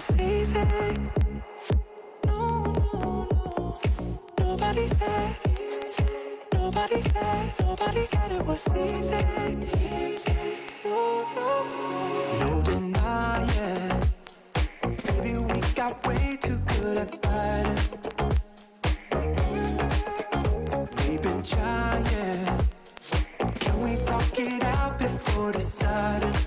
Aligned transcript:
Nobody 0.00 0.44
said, 4.86 5.36
nobody 6.54 7.00
said, 7.02 7.52
nobody 7.60 8.04
said 8.04 8.32
it 8.32 8.46
was 8.46 8.66
easy. 8.74 9.22
No, 10.86 12.62
denying. 12.64 14.02
We 15.22 15.60
got 15.74 16.06
way 16.06 16.38
too 16.40 16.56
good 16.68 16.96
at 16.96 17.22
fighting. 17.22 17.78
We've 20.96 21.20
been 21.22 21.42
trying. 21.42 22.58
Can 23.56 23.82
we 23.82 23.96
talk 24.06 24.38
it 24.38 24.62
out 24.62 24.98
before 24.98 25.52
deciding? 25.52 26.39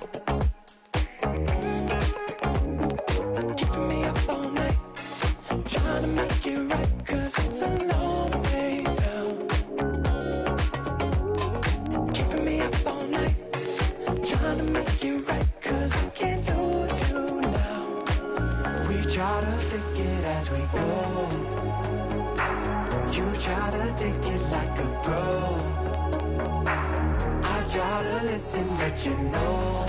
You 29.02 29.18
know 29.32 29.86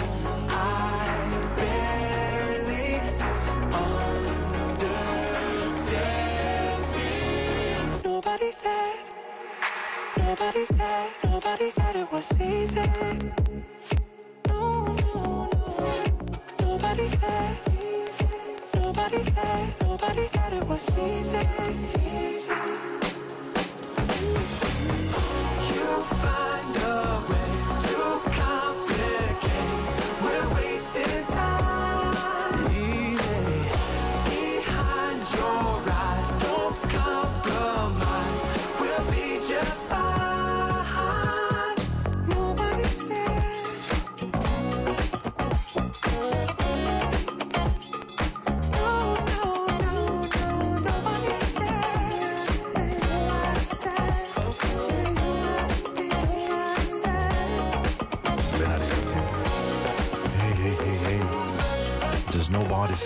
I. 0.49 1.05
Nobody 8.05 8.51
said, 8.51 9.05
nobody 10.19 10.65
said, 10.65 11.11
nobody 11.25 11.71
said 11.71 11.97
it 11.97 12.13
was 12.13 12.41
easy. 12.41 12.81
No, 14.49 14.85
no, 14.87 15.51
no. 15.53 16.05
Nobody 16.61 17.09
said, 17.09 17.59
nobody 18.75 19.21
said, 19.21 19.75
nobody 19.83 20.27
said 20.27 20.53
it 20.53 20.67
was 20.69 20.89
easy. 20.99 21.47
You 25.75 26.05
find 26.23 26.54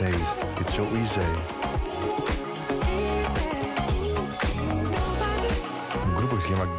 it's 0.01 0.75
so 0.75 0.85
easy. 0.97 1.58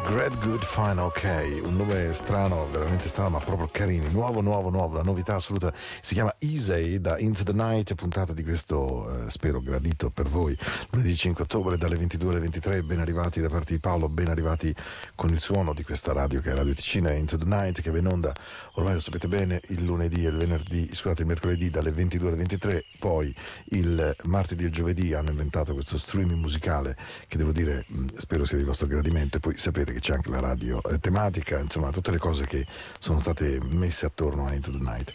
Great 0.10 0.36
Good 0.40 0.64
Fine 0.64 1.00
OK, 1.00 1.62
un 1.62 1.76
nome 1.76 2.12
strano, 2.14 2.68
veramente 2.72 3.08
strano, 3.08 3.30
ma 3.30 3.40
proprio 3.40 3.70
carini. 3.72 4.10
Nuovo, 4.10 4.42
nuovo, 4.42 4.72
nuovo, 4.72 4.96
la 4.96 5.04
novità 5.04 5.36
assoluta. 5.36 5.72
Si 6.02 6.16
chiama 6.16 6.34
Easy 6.40 7.00
da 7.00 7.20
Into 7.20 7.44
the 7.44 7.54
Night, 7.54 7.94
puntata 7.94 8.34
di 8.34 8.42
questo, 8.42 9.28
eh, 9.28 9.30
spero 9.30 9.62
gradito 9.62 10.10
per 10.10 10.28
voi, 10.28 10.58
lunedì 10.90 11.16
5 11.16 11.44
ottobre 11.44 11.78
dalle 11.78 11.96
22 11.96 12.30
alle 12.32 12.40
23. 12.40 12.82
Ben 12.82 13.02
arrivati 13.02 13.40
da 13.40 13.50
parte 13.50 13.74
di 13.74 13.80
Paolo, 13.80 14.10
ben 14.10 14.30
arrivati 14.30 14.74
con 15.14 15.30
il 15.30 15.40
suono 15.40 15.76
di 15.76 15.84
questa 15.84 16.12
radio 16.12 16.42
che 16.42 16.54
è 16.54 16.56
Radio 16.56 16.74
Ticina 16.74 17.12
Into 17.12 17.38
the 17.38 17.46
Night, 17.46 17.80
che 17.80 17.92
va 17.92 18.00
in 18.00 18.08
onda, 18.08 18.34
ormai 18.74 18.94
lo 18.94 19.00
sapete 19.00 19.28
bene, 19.28 19.62
il 19.68 19.84
lunedì 19.84 20.26
e 20.26 20.30
il 20.30 20.38
venerdì, 20.38 20.90
scusate, 20.92 21.22
il 21.22 21.28
mercoledì 21.28 21.70
dalle 21.70 21.92
22 21.92 22.28
alle 22.30 22.38
23. 22.38 22.86
Poi 22.98 23.32
il 23.66 24.16
martedì 24.24 24.64
e 24.64 24.68
il 24.68 24.74
giovedì 24.74 25.14
hanno 25.14 25.30
inventato 25.30 25.74
questo 25.74 26.00
streaming 26.00 26.40
musicale 26.40 26.98
che 27.28 27.38
devo 27.38 27.52
dire, 27.52 27.86
mh, 27.88 28.06
spero 28.16 28.44
sia 28.44 28.58
di 28.58 28.64
vostro 28.64 28.88
gradimento. 28.88 29.38
E 29.38 29.40
poi 29.40 29.56
sapete 29.56 29.94
che 29.94 29.99
c'è 30.00 30.14
anche 30.14 30.30
la 30.30 30.40
radio 30.40 30.82
eh, 30.84 31.00
tematica, 31.00 31.60
insomma, 31.60 31.92
tutte 31.92 32.12
le 32.12 32.18
cose 32.18 32.46
che 32.46 32.66
sono 33.00 33.20
state 33.20 33.60
messe 33.70 34.06
attorno 34.06 34.48
a 34.48 34.54
Into 34.54 34.72
the 34.72 34.80
Night. 34.80 35.14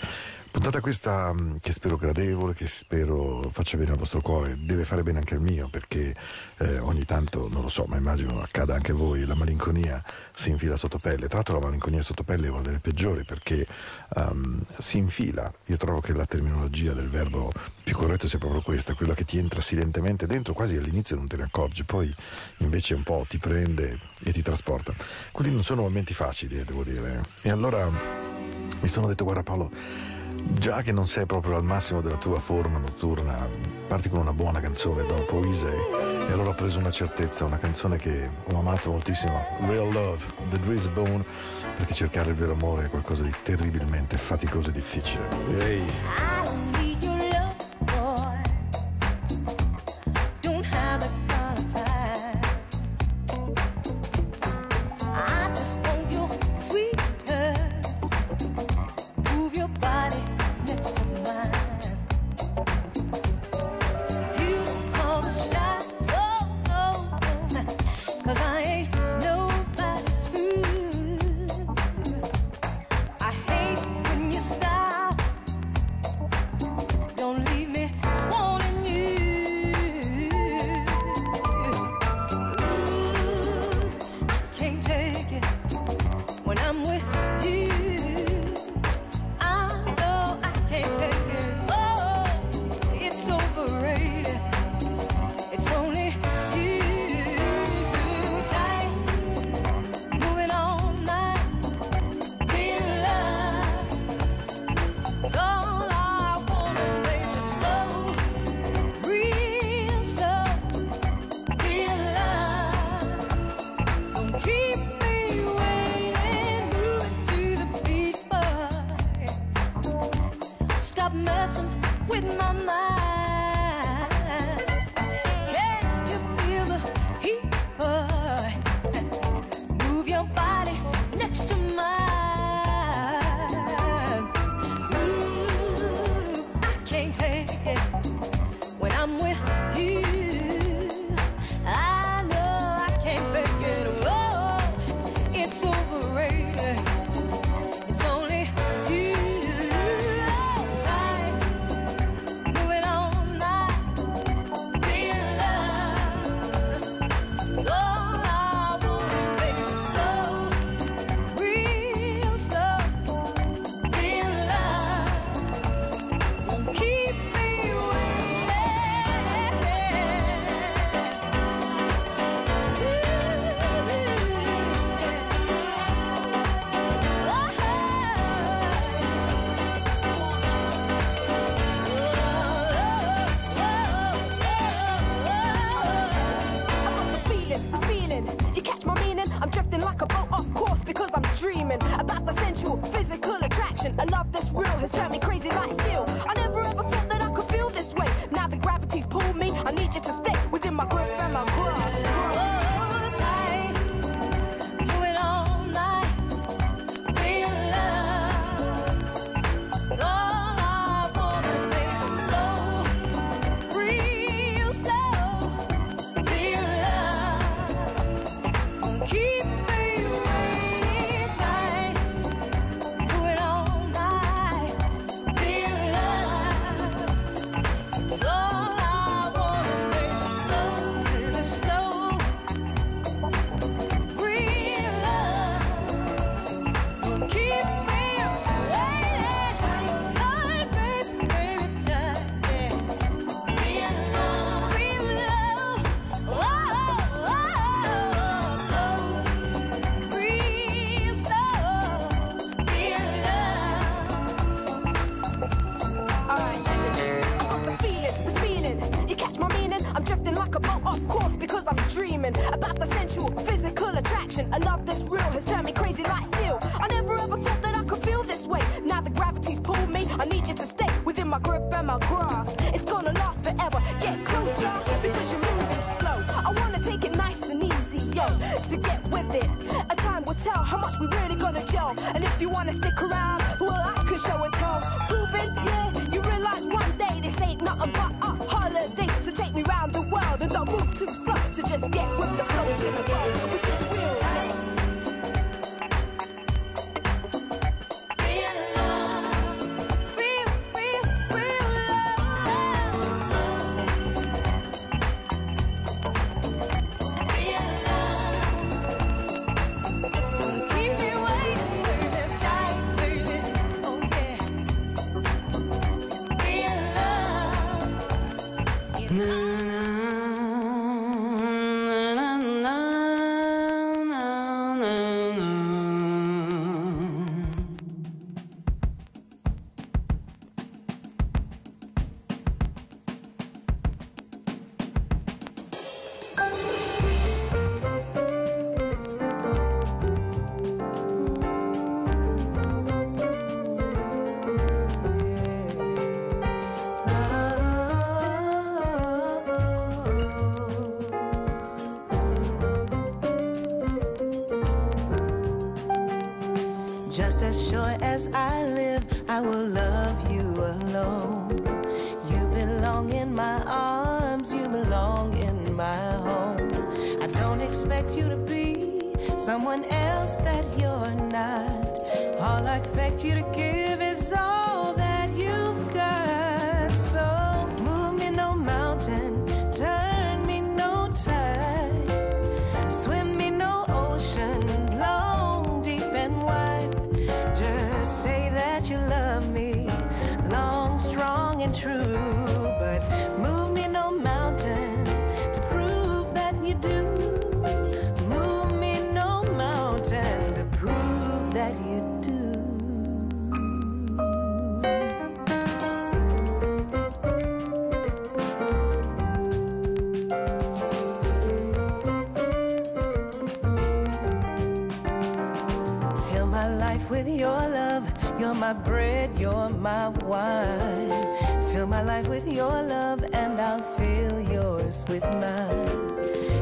Puntata 0.55 0.81
questa 0.81 1.33
mh, 1.33 1.59
che 1.59 1.73
spero 1.73 1.97
gradevole, 1.97 2.55
che 2.55 2.69
spero 2.69 3.43
faccia 3.51 3.77
bene 3.77 3.91
al 3.91 3.97
vostro 3.97 4.21
cuore, 4.21 4.57
deve 4.57 4.85
fare 4.85 5.03
bene 5.03 5.19
anche 5.19 5.35
al 5.35 5.41
mio 5.41 5.69
perché 5.69 6.15
eh, 6.59 6.79
ogni 6.79 7.05
tanto, 7.05 7.49
non 7.49 7.63
lo 7.63 7.69
so, 7.69 7.87
ma 7.89 7.97
immagino 7.97 8.41
accada 8.41 8.73
anche 8.73 8.93
a 8.93 8.95
voi, 8.95 9.27
la 9.27 9.35
malinconia 9.35 10.01
si 10.33 10.51
infila 10.51 10.77
sotto 10.77 11.01
pelle. 11.01 11.27
Tra 11.27 11.39
l'altro 11.39 11.59
la 11.59 11.65
malinconia 11.67 12.03
sotto 12.03 12.23
pelle 12.23 12.47
è 12.47 12.51
una 12.51 12.61
delle 12.61 12.79
peggiori 12.79 13.25
perché 13.25 13.67
ehm, 14.15 14.65
si 14.79 14.99
infila. 14.99 15.53
Io 15.67 15.77
trovo 15.77 16.01
che 16.01 16.13
la 16.13 16.25
terminologia 16.25 16.93
del 16.93 17.09
verbo 17.09 17.51
più 17.83 17.97
corretto 17.97 18.29
sia 18.29 18.39
proprio 18.39 18.63
questa, 18.63 18.95
quella 18.95 19.15
che 19.15 19.25
ti 19.25 19.39
entra 19.39 19.61
silentemente 19.61 20.27
dentro, 20.29 20.55
quasi 20.55 20.77
all'inizio 20.77 21.17
non 21.17 21.27
te 21.27 21.37
ne 21.37 21.43
accorgi, 21.43 21.83
poi 21.83 22.15
invece 22.59 22.95
un 22.95 23.03
po' 23.03 23.27
ti 23.29 23.39
prende 23.39 23.99
e 24.23 24.31
ti 24.31 24.41
trasporta. 24.41 24.95
Quelli 25.33 25.51
non 25.51 25.65
sono 25.65 25.83
momenti 25.83 26.15
facili, 26.15 26.61
eh, 26.61 26.65
devo 26.65 26.85
dire. 26.85 27.23
E 27.43 27.51
allora 27.51 27.91
mi 28.81 28.89
sono 28.89 29.09
detto, 29.09 29.25
guarda 29.25 29.43
Paolo, 29.43 30.14
Già 30.43 30.83
che 30.83 30.93
non 30.93 31.07
sei 31.07 31.27
proprio 31.27 31.57
al 31.57 31.65
massimo 31.65 32.01
della 32.01 32.17
tua 32.17 32.39
forma 32.39 32.79
notturna, 32.79 33.49
parti 33.87 34.09
con 34.09 34.21
una 34.21 34.33
buona 34.33 34.61
canzone 34.61 35.05
dopo 35.07 35.45
Easy. 35.45 35.67
E 35.67 36.33
allora 36.33 36.51
ho 36.51 36.55
preso 36.55 36.79
una 36.79 36.91
certezza, 36.91 37.45
una 37.45 37.59
canzone 37.59 37.97
che 37.97 38.29
ho 38.51 38.59
amato 38.59 38.91
moltissimo, 38.91 39.47
Real 39.67 39.93
Love, 39.93 40.25
The 40.51 40.59
Drizzy 40.59 40.89
Bone, 40.91 41.25
perché 41.77 41.95
cercare 41.95 42.31
il 42.31 42.37
vero 42.37 42.53
amore 42.53 42.87
è 42.87 42.89
qualcosa 42.89 43.23
di 43.23 43.33
terribilmente 43.43 44.17
faticoso 44.17 44.71
e 44.71 44.73
difficile. 44.73 45.29
Ehi. 45.59 45.83
I 45.83 46.84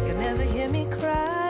You'll 0.06 0.16
never 0.16 0.42
hear 0.42 0.68
me 0.68 0.86
cry 0.86 1.41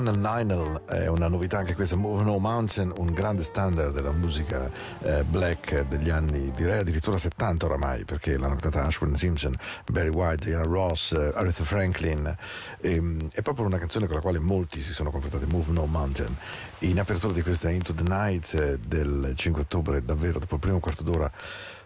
Quayan 0.00 0.18
Ninel 0.18 0.80
è 0.86 1.08
una 1.08 1.28
novità 1.28 1.58
anche 1.58 1.74
questa, 1.74 1.94
Move 1.94 2.22
No 2.22 2.38
Mountain, 2.38 2.90
un 2.96 3.12
grande 3.12 3.42
standard 3.42 3.92
della 3.92 4.12
musica 4.12 4.70
eh, 5.02 5.24
black 5.24 5.86
degli 5.88 6.08
anni, 6.08 6.50
direi 6.52 6.78
addirittura 6.78 7.18
70 7.18 7.66
oramai, 7.66 8.06
perché 8.06 8.38
l'hanno 8.38 8.56
cantata 8.56 8.86
Ashburn 8.86 9.14
Simpson, 9.14 9.54
Barry 9.90 10.08
White, 10.08 10.46
Diana 10.46 10.64
Ross, 10.64 11.12
eh, 11.12 11.32
Aretha 11.34 11.64
Franklin. 11.64 12.34
Ehm, 12.80 13.28
è 13.30 13.42
proprio 13.42 13.66
una 13.66 13.76
canzone 13.76 14.06
con 14.06 14.14
la 14.14 14.22
quale 14.22 14.38
molti 14.38 14.80
si 14.80 14.92
sono 14.92 15.10
confrontati, 15.10 15.44
Move 15.44 15.70
No 15.70 15.84
Mountain. 15.84 16.34
In 16.80 16.98
apertura 16.98 17.34
di 17.34 17.42
questa 17.42 17.68
Into 17.68 17.92
the 17.92 18.04
Night 18.04 18.54
eh, 18.54 18.78
del 18.78 19.34
5 19.34 19.62
ottobre, 19.62 20.02
davvero 20.02 20.38
dopo 20.38 20.54
il 20.54 20.60
primo 20.60 20.78
quarto 20.78 21.02
d'ora, 21.02 21.30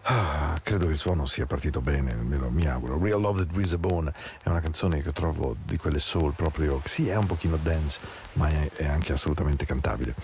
ah, 0.05 0.57
credo 0.61 0.85
che 0.85 0.93
il 0.93 0.97
suono 0.97 1.25
sia 1.25 1.45
partito 1.45 1.81
bene, 1.81 2.11
almeno 2.11 2.49
mi 2.49 2.65
auguro. 2.67 2.99
Real 3.01 3.19
Love 3.19 3.43
That 3.43 3.53
Breeze 3.53 3.75
a 3.75 3.77
Bone 3.77 4.13
è 4.43 4.49
una 4.49 4.59
canzone 4.59 5.01
che 5.01 5.11
trovo 5.11 5.55
di 5.63 5.77
quelle 5.77 5.99
soul 5.99 6.33
proprio, 6.33 6.81
sì 6.85 7.07
è 7.07 7.15
un 7.15 7.25
pochino 7.25 7.57
dance, 7.57 7.99
ma 8.33 8.49
è, 8.49 8.71
è 8.75 8.85
anche 8.85 9.13
assolutamente 9.13 9.65
cantabile. 9.65 10.15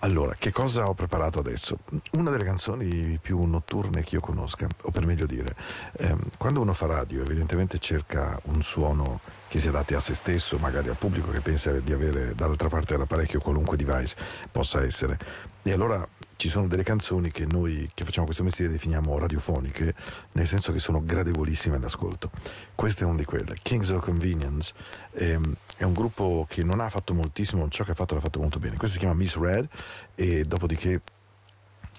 Allora, 0.00 0.34
che 0.38 0.52
cosa 0.52 0.88
ho 0.88 0.94
preparato 0.94 1.38
adesso? 1.38 1.78
Una 2.12 2.30
delle 2.30 2.44
canzoni 2.44 3.18
più 3.20 3.42
notturne 3.44 4.02
che 4.02 4.16
io 4.16 4.20
conosca, 4.20 4.66
o 4.82 4.90
per 4.90 5.06
meglio 5.06 5.26
dire, 5.26 5.56
ehm, 5.92 6.28
quando 6.36 6.60
uno 6.60 6.74
fa 6.74 6.86
radio 6.86 7.22
evidentemente 7.22 7.78
cerca 7.78 8.38
un 8.44 8.60
suono 8.60 9.20
che 9.48 9.58
si 9.58 9.68
adatti 9.68 9.94
a 9.94 10.00
se 10.00 10.14
stesso, 10.14 10.58
magari 10.58 10.88
al 10.88 10.96
pubblico 10.96 11.30
che 11.30 11.40
pensa 11.40 11.72
di 11.72 11.92
avere 11.92 12.34
dall'altra 12.34 12.68
parte 12.68 12.92
dell'apparecchio 12.94 13.40
qualunque 13.40 13.76
device 13.76 14.16
possa 14.50 14.84
essere. 14.84 15.16
E 15.62 15.72
allora 15.72 16.06
ci 16.36 16.48
sono 16.48 16.66
delle 16.66 16.82
canzoni 16.82 17.30
che 17.30 17.46
noi 17.46 17.90
che 17.94 18.04
facciamo 18.04 18.26
questo 18.26 18.42
mestiere 18.42 18.72
definiamo 18.72 19.18
radiofoniche, 19.18 19.94
nel 20.32 20.46
senso 20.46 20.72
che 20.72 20.78
sono 20.78 21.04
gradevolissime 21.04 21.76
all'ascolto. 21.76 22.30
Questa 22.74 23.04
è 23.04 23.06
una 23.06 23.16
di 23.16 23.24
quelle. 23.24 23.56
Kings 23.62 23.90
of 23.90 24.04
Convenience 24.04 24.72
ehm, 25.12 25.54
è 25.76 25.84
un 25.84 25.92
gruppo 25.92 26.46
che 26.48 26.64
non 26.64 26.80
ha 26.80 26.88
fatto 26.88 27.14
moltissimo, 27.14 27.68
ciò 27.68 27.84
che 27.84 27.92
ha 27.92 27.94
fatto 27.94 28.14
l'ha 28.14 28.20
fatto 28.20 28.40
molto 28.40 28.58
bene. 28.58 28.76
Questa 28.76 28.94
si 28.94 28.98
chiama 28.98 29.14
Miss 29.14 29.36
Red 29.36 29.68
e 30.14 30.44
dopodiché 30.44 31.00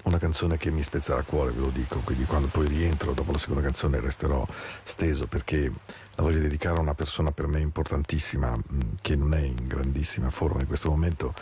una 0.04 0.18
canzone 0.18 0.58
che 0.58 0.72
mi 0.72 0.84
spezzerà 0.84 1.20
il 1.20 1.26
cuore, 1.26 1.52
ve 1.52 1.62
lo 1.62 1.70
dico, 1.70 2.00
quindi 2.00 2.26
quando 2.26 2.48
poi 2.48 2.68
rientro 2.68 3.14
dopo 3.14 3.32
la 3.32 3.38
seconda 3.38 3.62
canzone 3.62 4.00
resterò 4.00 4.46
steso 4.84 5.26
perché 5.28 5.72
la 6.16 6.24
voglio 6.24 6.40
dedicare 6.40 6.78
a 6.78 6.82
una 6.82 6.94
persona 6.94 7.32
per 7.32 7.48
me 7.48 7.60
importantissima 7.60 8.56
che 9.02 9.16
non 9.16 9.34
è 9.34 9.42
in 9.42 9.68
grandissima 9.68 10.30
forma 10.30 10.62
in 10.62 10.68
questo 10.68 10.90
momento 10.90 11.34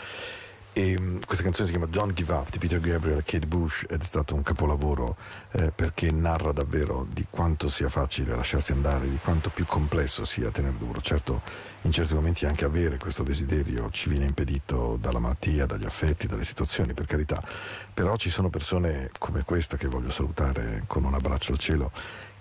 E, 0.76 1.00
mh, 1.00 1.26
questa 1.28 1.44
canzone 1.44 1.68
si 1.68 1.72
chiama 1.72 1.88
Don't 1.88 2.14
Give 2.14 2.34
Up 2.34 2.50
di 2.50 2.58
Peter 2.58 2.80
Gabriel 2.80 3.20
e 3.20 3.24
Kate 3.24 3.46
Bush 3.46 3.86
ed 3.88 4.02
è 4.02 4.04
stato 4.04 4.34
un 4.34 4.42
capolavoro 4.42 5.16
eh, 5.52 5.72
perché 5.72 6.12
narra 6.12 6.52
davvero 6.52 7.06
di 7.08 7.28
quanto 7.30 7.70
sia 7.70 7.90
facile 7.90 8.36
lasciarsi 8.36 8.72
andare, 8.72 9.08
di 9.08 9.20
quanto 9.22 9.52
più 9.52 9.68
complesso 9.68 10.26
sia 10.26 10.50
tenere 10.50 10.76
duro. 10.78 11.00
Certo, 11.00 11.44
in 11.84 11.92
certi 11.92 12.16
momenti 12.16 12.48
anche 12.48 12.66
avere 12.66 12.98
questo 12.98 13.22
desiderio 13.22 13.92
ci 13.92 14.10
viene 14.10 14.26
impedito 14.26 14.98
dalla 15.00 15.20
malattia, 15.20 15.68
dagli 15.68 15.86
affetti, 15.86 16.26
dalle 16.26 16.44
situazioni, 16.44 16.96
per 16.96 17.06
carità. 17.06 17.44
Però 17.94 18.16
ci 18.16 18.32
sono 18.32 18.50
persone 18.50 19.12
come 19.20 19.44
questa 19.44 19.78
che 19.78 19.88
voglio 19.88 20.10
salutare 20.10 20.86
con 20.88 21.04
un 21.04 21.14
abbraccio 21.14 21.52
al 21.52 21.60
cielo 21.60 21.92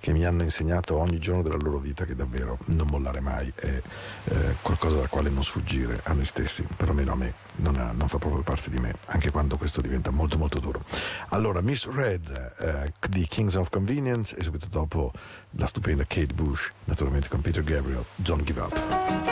che 0.03 0.13
mi 0.13 0.25
hanno 0.25 0.43
insegnato 0.43 0.97
ogni 0.97 1.21
giorno 1.21 1.43
della 1.43 1.57
loro 1.57 1.79
vita 1.79 2.05
che 2.05 2.17
davvero 2.17 2.59
non 2.65 2.89
mollare 2.89 3.21
mai 3.21 3.53
è 3.55 3.81
eh, 4.25 4.57
qualcosa 4.61 4.97
dal 4.97 5.09
quale 5.09 5.31
non 5.31 5.45
sfuggire 5.45 6.01
a 6.03 6.13
noi 6.13 6.25
stessi, 6.25 6.67
perlomeno 6.77 7.13
a 7.13 7.15
me, 7.15 7.35
non, 7.59 7.77
ha- 7.77 7.93
non 7.93 8.09
fa 8.09 8.19
proprio 8.19 8.43
parte 8.43 8.69
di 8.69 8.81
me, 8.81 8.97
anche 9.07 9.31
quando 9.31 9.57
questo 9.57 9.81
diventa 9.81 10.11
molto 10.11 10.39
molto 10.39 10.59
duro. 10.59 10.83
Allora, 11.29 11.61
Miss 11.61 11.89
Red 11.89 12.53
eh, 12.59 12.93
di 13.09 13.29
Kings 13.29 13.55
of 13.55 13.69
Convenience 13.69 14.35
e 14.37 14.43
subito 14.43 14.67
dopo 14.69 15.13
la 15.51 15.67
stupenda 15.67 16.03
Kate 16.03 16.35
Bush, 16.35 16.73
naturalmente 16.87 17.29
con 17.29 17.41
Peter 17.41 17.63
Gabriel, 17.63 18.05
Don't 18.17 18.43
Give 18.43 18.61
Up. 18.61 19.32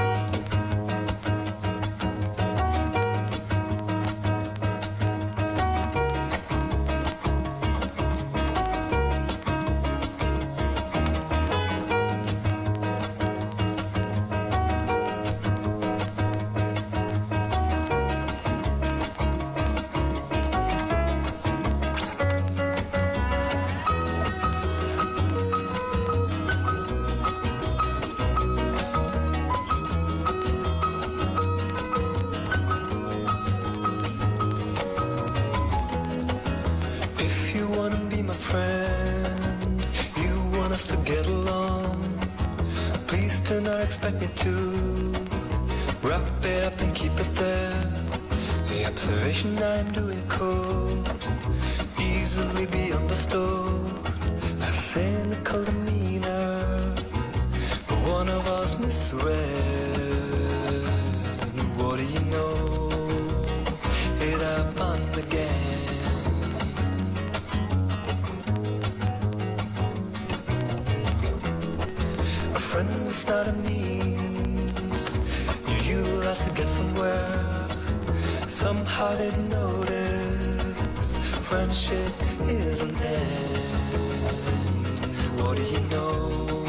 Expect 43.91 44.21
me 44.21 44.29
to 44.37 44.55
wrap 46.01 46.23
it 46.45 46.65
up 46.65 46.81
and 46.81 46.95
keep 46.95 47.11
it 47.19 47.31
there. 47.35 47.83
The 48.69 48.87
observation 48.87 49.61
I'm 49.61 49.91
doing 49.91 50.23
could 50.29 51.09
easily 51.99 52.67
be 52.67 52.93
understood. 52.93 53.91
A 54.61 54.73
cynical 54.73 55.65
demeanor, 55.65 56.95
but 57.89 57.99
one 58.17 58.29
of 58.29 58.47
us 58.61 58.79
misread. 58.79 59.37
What 61.77 61.97
do 61.99 62.05
you 62.05 62.23
know? 62.35 62.55
It 64.21 64.41
happened 64.41 65.17
again. 65.17 65.81
Friend 72.71 73.07
is 73.09 73.27
not 73.27 73.49
a 73.49 73.53
utilize 76.31 76.45
to 76.45 76.51
get 76.55 76.69
somewhere. 76.69 77.69
Somehow 78.47 79.17
didn't 79.17 79.49
notice 79.49 81.17
friendship 81.43 82.13
is 82.43 82.81
an 82.83 82.97
end. 82.97 83.91
What 85.41 85.57
do 85.57 85.63
you 85.63 85.81
know? 85.89 86.60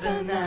The 0.00 0.22
night. 0.22 0.39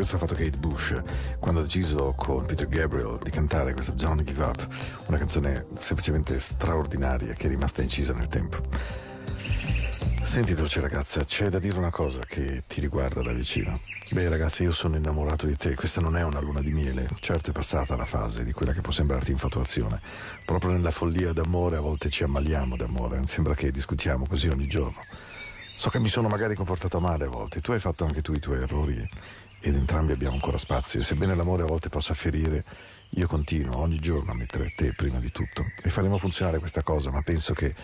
Questo 0.00 0.16
ha 0.16 0.20
fatto 0.26 0.34
Kate 0.34 0.56
Bush 0.56 0.98
quando 1.38 1.60
ha 1.60 1.62
deciso 1.62 2.14
con 2.16 2.46
Peter 2.46 2.66
Gabriel 2.66 3.18
di 3.22 3.28
cantare 3.28 3.74
questa 3.74 3.92
Don't 3.92 4.22
Give 4.22 4.42
Up, 4.42 4.66
una 5.08 5.18
canzone 5.18 5.66
semplicemente 5.74 6.40
straordinaria 6.40 7.34
che 7.34 7.48
è 7.48 7.50
rimasta 7.50 7.82
incisa 7.82 8.14
nel 8.14 8.26
tempo. 8.26 8.62
Senti 10.22 10.54
dolce 10.54 10.80
ragazza, 10.80 11.22
c'è 11.22 11.50
da 11.50 11.58
dire 11.58 11.76
una 11.76 11.90
cosa 11.90 12.20
che 12.20 12.64
ti 12.66 12.80
riguarda 12.80 13.20
da 13.20 13.34
vicino. 13.34 13.78
Beh 14.10 14.26
ragazza, 14.30 14.62
io 14.62 14.72
sono 14.72 14.96
innamorato 14.96 15.44
di 15.44 15.58
te, 15.58 15.74
questa 15.74 16.00
non 16.00 16.16
è 16.16 16.24
una 16.24 16.40
luna 16.40 16.62
di 16.62 16.72
miele, 16.72 17.06
certo 17.20 17.50
è 17.50 17.52
passata 17.52 17.94
la 17.94 18.06
fase 18.06 18.42
di 18.42 18.52
quella 18.52 18.72
che 18.72 18.80
può 18.80 18.92
sembrarti 18.92 19.32
infatuazione. 19.32 20.00
Proprio 20.46 20.70
nella 20.70 20.92
follia 20.92 21.34
d'amore 21.34 21.76
a 21.76 21.80
volte 21.80 22.08
ci 22.08 22.24
ammaliamo 22.24 22.74
d'amore, 22.74 23.20
sembra 23.26 23.52
che 23.52 23.70
discutiamo 23.70 24.26
così 24.26 24.48
ogni 24.48 24.66
giorno. 24.66 25.04
So 25.74 25.90
che 25.90 25.98
mi 25.98 26.08
sono 26.08 26.28
magari 26.28 26.54
comportato 26.54 27.00
male 27.00 27.26
a 27.26 27.28
volte, 27.28 27.60
tu 27.60 27.72
hai 27.72 27.80
fatto 27.80 28.06
anche 28.06 28.22
tu 28.22 28.32
i 28.32 28.40
tuoi 28.40 28.62
errori 28.62 29.06
ed 29.60 29.74
entrambi 29.74 30.12
abbiamo 30.12 30.34
ancora 30.34 30.58
spazio. 30.58 31.00
E 31.00 31.02
sebbene 31.04 31.34
l'amore 31.34 31.62
a 31.62 31.66
volte 31.66 31.88
possa 31.88 32.14
ferire, 32.14 32.64
io 33.10 33.26
continuo 33.26 33.78
ogni 33.78 33.98
giorno 33.98 34.32
a 34.32 34.34
mettere 34.34 34.72
te 34.74 34.92
prima 34.94 35.18
di 35.18 35.30
tutto. 35.30 35.64
E 35.82 35.90
faremo 35.90 36.18
funzionare 36.18 36.58
questa 36.58 36.82
cosa, 36.82 37.10
ma 37.10 37.22
penso 37.22 37.52
che 37.54 37.74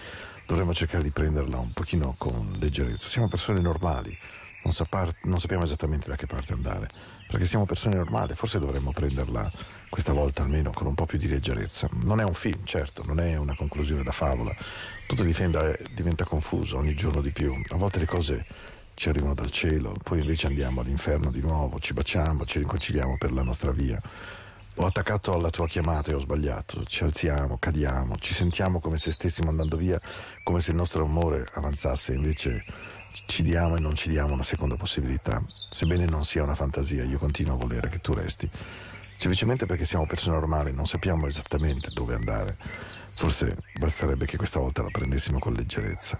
dovremmo 0.46 0.72
cercare 0.72 1.02
di 1.02 1.10
prenderla 1.10 1.58
un 1.58 1.72
pochino 1.72 2.14
con 2.16 2.52
leggerezza. 2.58 3.08
Siamo 3.08 3.28
persone 3.28 3.60
normali, 3.60 4.16
non, 4.62 4.72
sapar- 4.72 5.18
non 5.24 5.40
sappiamo 5.40 5.64
esattamente 5.64 6.08
da 6.08 6.16
che 6.16 6.26
parte 6.26 6.52
andare, 6.52 6.88
perché 7.28 7.46
siamo 7.46 7.66
persone 7.66 7.96
normali, 7.96 8.34
forse 8.34 8.58
dovremmo 8.58 8.92
prenderla 8.92 9.50
questa 9.88 10.12
volta 10.12 10.42
almeno 10.42 10.72
con 10.72 10.86
un 10.86 10.94
po' 10.94 11.06
più 11.06 11.18
di 11.18 11.28
leggerezza. 11.28 11.88
Non 12.04 12.20
è 12.20 12.24
un 12.24 12.34
film, 12.34 12.64
certo, 12.64 13.02
non 13.04 13.20
è 13.20 13.36
una 13.36 13.54
conclusione 13.54 14.02
da 14.02 14.12
favola, 14.12 14.54
tutto 15.06 15.22
difenda- 15.22 15.76
diventa 15.94 16.24
confuso 16.24 16.76
ogni 16.76 16.94
giorno 16.94 17.20
di 17.20 17.32
più, 17.32 17.60
a 17.68 17.76
volte 17.76 17.98
le 17.98 18.06
cose 18.06 18.46
ci 18.96 19.10
arrivano 19.10 19.34
dal 19.34 19.50
cielo, 19.50 19.94
poi 20.02 20.20
invece 20.20 20.46
andiamo 20.46 20.80
all'inferno 20.80 21.30
di 21.30 21.42
nuovo, 21.42 21.78
ci 21.78 21.92
baciamo, 21.92 22.46
ci 22.46 22.60
riconciliamo 22.60 23.18
per 23.18 23.30
la 23.30 23.42
nostra 23.42 23.70
via. 23.70 24.00
Ho 24.76 24.86
attaccato 24.86 25.34
alla 25.34 25.50
tua 25.50 25.66
chiamata 25.66 26.10
e 26.10 26.14
ho 26.14 26.18
sbagliato, 26.18 26.82
ci 26.84 27.04
alziamo, 27.04 27.58
cadiamo, 27.58 28.16
ci 28.16 28.32
sentiamo 28.32 28.80
come 28.80 28.96
se 28.96 29.12
stessimo 29.12 29.50
andando 29.50 29.76
via, 29.76 30.00
come 30.42 30.62
se 30.62 30.70
il 30.70 30.78
nostro 30.78 31.04
amore 31.04 31.46
avanzasse, 31.52 32.14
invece 32.14 32.64
ci 33.26 33.42
diamo 33.42 33.76
e 33.76 33.80
non 33.80 33.94
ci 33.94 34.08
diamo 34.08 34.32
una 34.32 34.42
seconda 34.42 34.76
possibilità. 34.76 35.44
Sebbene 35.70 36.06
non 36.06 36.24
sia 36.24 36.42
una 36.42 36.54
fantasia, 36.54 37.04
io 37.04 37.18
continuo 37.18 37.54
a 37.54 37.58
volere 37.58 37.90
che 37.90 37.98
tu 37.98 38.14
resti, 38.14 38.48
semplicemente 39.18 39.66
perché 39.66 39.84
siamo 39.84 40.06
persone 40.06 40.36
normali, 40.36 40.72
non 40.72 40.86
sappiamo 40.86 41.26
esattamente 41.26 41.90
dove 41.92 42.14
andare. 42.14 42.56
Forse 43.14 43.58
basterebbe 43.78 44.24
che 44.24 44.38
questa 44.38 44.58
volta 44.58 44.82
la 44.82 44.90
prendessimo 44.90 45.38
con 45.38 45.52
leggerezza. 45.52 46.18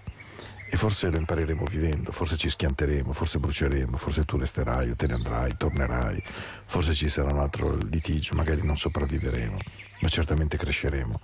E 0.69 0.75
forse 0.75 1.09
lo 1.09 1.17
impareremo 1.17 1.63
vivendo, 1.65 2.11
forse 2.11 2.35
ci 2.35 2.49
schianteremo, 2.49 3.13
forse 3.13 3.39
bruceremo, 3.39 3.95
forse 3.95 4.25
tu 4.25 4.37
resterai 4.37 4.89
o 4.89 4.95
te 4.95 5.07
ne 5.07 5.13
andrai, 5.13 5.55
tornerai, 5.55 6.21
forse 6.65 6.93
ci 6.93 7.07
sarà 7.07 7.31
un 7.31 7.39
altro 7.39 7.77
litigio, 7.89 8.35
magari 8.35 8.65
non 8.65 8.77
sopravviveremo, 8.77 9.57
ma 10.01 10.09
certamente 10.09 10.57
cresceremo. 10.57 11.21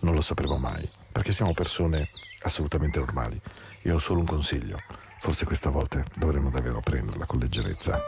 Non 0.00 0.14
lo 0.14 0.20
sapremo 0.20 0.58
mai, 0.58 0.88
perché 1.10 1.32
siamo 1.32 1.54
persone 1.54 2.08
assolutamente 2.42 2.98
normali. 3.00 3.40
Io 3.82 3.94
ho 3.94 3.98
solo 3.98 4.20
un 4.20 4.26
consiglio, 4.26 4.78
forse 5.18 5.44
questa 5.44 5.70
volta 5.70 6.04
dovremo 6.14 6.50
davvero 6.50 6.80
prenderla 6.80 7.26
con 7.26 7.40
leggerezza. 7.40 8.00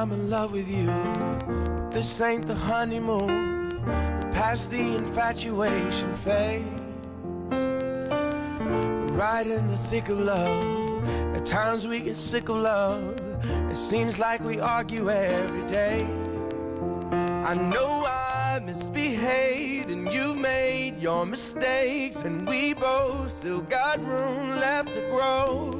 I'm 0.00 0.12
in 0.12 0.30
love 0.30 0.52
with 0.52 0.66
you. 0.66 0.86
But 0.86 1.90
this 1.90 2.22
ain't 2.22 2.46
the 2.46 2.54
honeymoon. 2.54 3.84
We're 3.84 4.32
past 4.32 4.70
the 4.70 4.94
infatuation 4.96 6.14
phase. 6.16 6.64
Right 9.12 9.46
in 9.46 9.66
the 9.68 9.76
thick 9.90 10.08
of 10.08 10.20
love. 10.20 11.04
At 11.36 11.44
times 11.44 11.86
we 11.86 12.00
get 12.00 12.16
sick 12.16 12.48
of 12.48 12.56
love. 12.56 13.14
It 13.70 13.76
seems 13.76 14.18
like 14.18 14.40
we 14.40 14.58
argue 14.58 15.10
every 15.10 15.66
day. 15.66 16.06
I 17.44 17.54
know 17.54 18.06
I 18.08 18.58
misbehaved 18.64 19.90
and 19.90 20.10
you've 20.10 20.38
made 20.38 20.96
your 20.96 21.26
mistakes, 21.26 22.24
and 22.24 22.48
we 22.48 22.72
both 22.72 23.32
still 23.32 23.60
got 23.60 24.02
room 24.02 24.52
left 24.58 24.94
to 24.94 25.00
grow. 25.10 25.79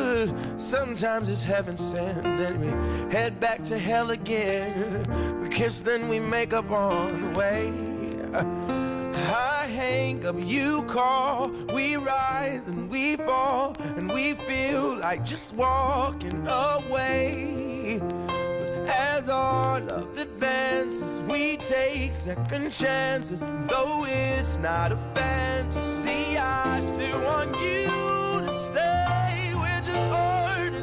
Sometimes 0.57 1.29
it's 1.29 1.43
heaven 1.43 1.77
sent, 1.77 2.23
then 2.23 2.59
we 2.59 2.67
head 3.11 3.39
back 3.39 3.63
to 3.65 3.77
hell 3.77 4.11
again. 4.11 5.41
We 5.41 5.49
kiss, 5.49 5.81
then 5.81 6.09
we 6.09 6.19
make 6.19 6.53
up 6.53 6.69
on 6.69 7.21
the 7.21 7.39
way. 7.39 7.73
I 8.33 9.65
hang 9.67 10.25
up, 10.25 10.35
you 10.37 10.83
call, 10.83 11.49
we 11.73 11.95
rise 11.95 12.67
and 12.67 12.89
we 12.89 13.15
fall, 13.15 13.75
and 13.79 14.11
we 14.11 14.33
feel 14.33 14.97
like 14.97 15.23
just 15.23 15.53
walking 15.53 16.47
away. 16.47 18.01
As 18.87 19.29
our 19.29 19.79
love 19.79 20.17
advances, 20.17 21.19
we 21.21 21.57
take 21.57 22.13
second 22.13 22.71
chances. 22.71 23.39
Though 23.39 24.05
it's 24.07 24.57
not 24.57 24.91
a 24.91 24.97
fantasy, 25.15 26.37
I 26.37 26.79
still 26.81 27.21
want 27.21 27.55
you 27.61 28.10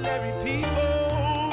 ordinary 0.09 0.33
people. 0.45 1.51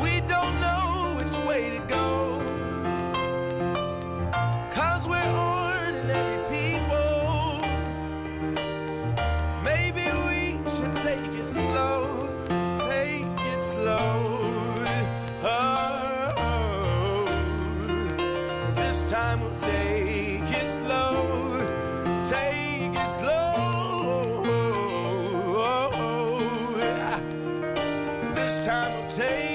We 0.00 0.20
don't 0.20 0.60
know 0.60 1.14
which 1.16 1.38
way 1.46 1.70
to 1.70 1.78
go. 1.88 2.40
Cause 4.70 5.06
we're 5.08 5.32
ordinary 5.32 6.38
people. 6.50 7.60
Maybe 9.64 10.04
we 10.26 10.58
should 10.76 10.96
take 10.96 11.26
it 11.40 11.46
slow. 11.46 12.28
Take 12.88 13.26
it 13.52 13.62
slow. 13.62 14.76
Oh, 15.42 17.24
this 18.74 19.10
time 19.10 19.40
we'll 19.40 19.56
take 19.56 19.99
time 28.70 28.94
we'll 28.94 29.10
take 29.10 29.49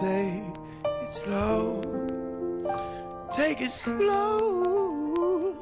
take 0.00 0.54
it 0.84 1.12
slow. 1.12 1.82
Take 3.34 3.60
it 3.60 3.70
slow, 3.70 5.54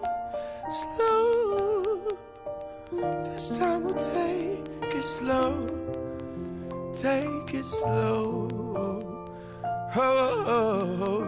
slow. 0.70 2.18
This 2.92 3.56
time 3.56 3.84
we'll 3.84 3.94
take 3.94 4.94
it 4.94 5.02
slow. 5.02 5.66
Take 6.94 7.54
it 7.54 7.64
slow. 7.64 8.48
Oh, 8.76 9.26
oh, 9.96 10.98
oh. 11.08 11.24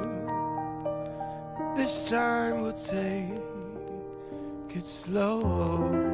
this 1.77 2.09
time 2.11 2.63
we'll 2.63 2.73
take 2.73 3.41
it 4.77 4.85
slow. 4.85 6.08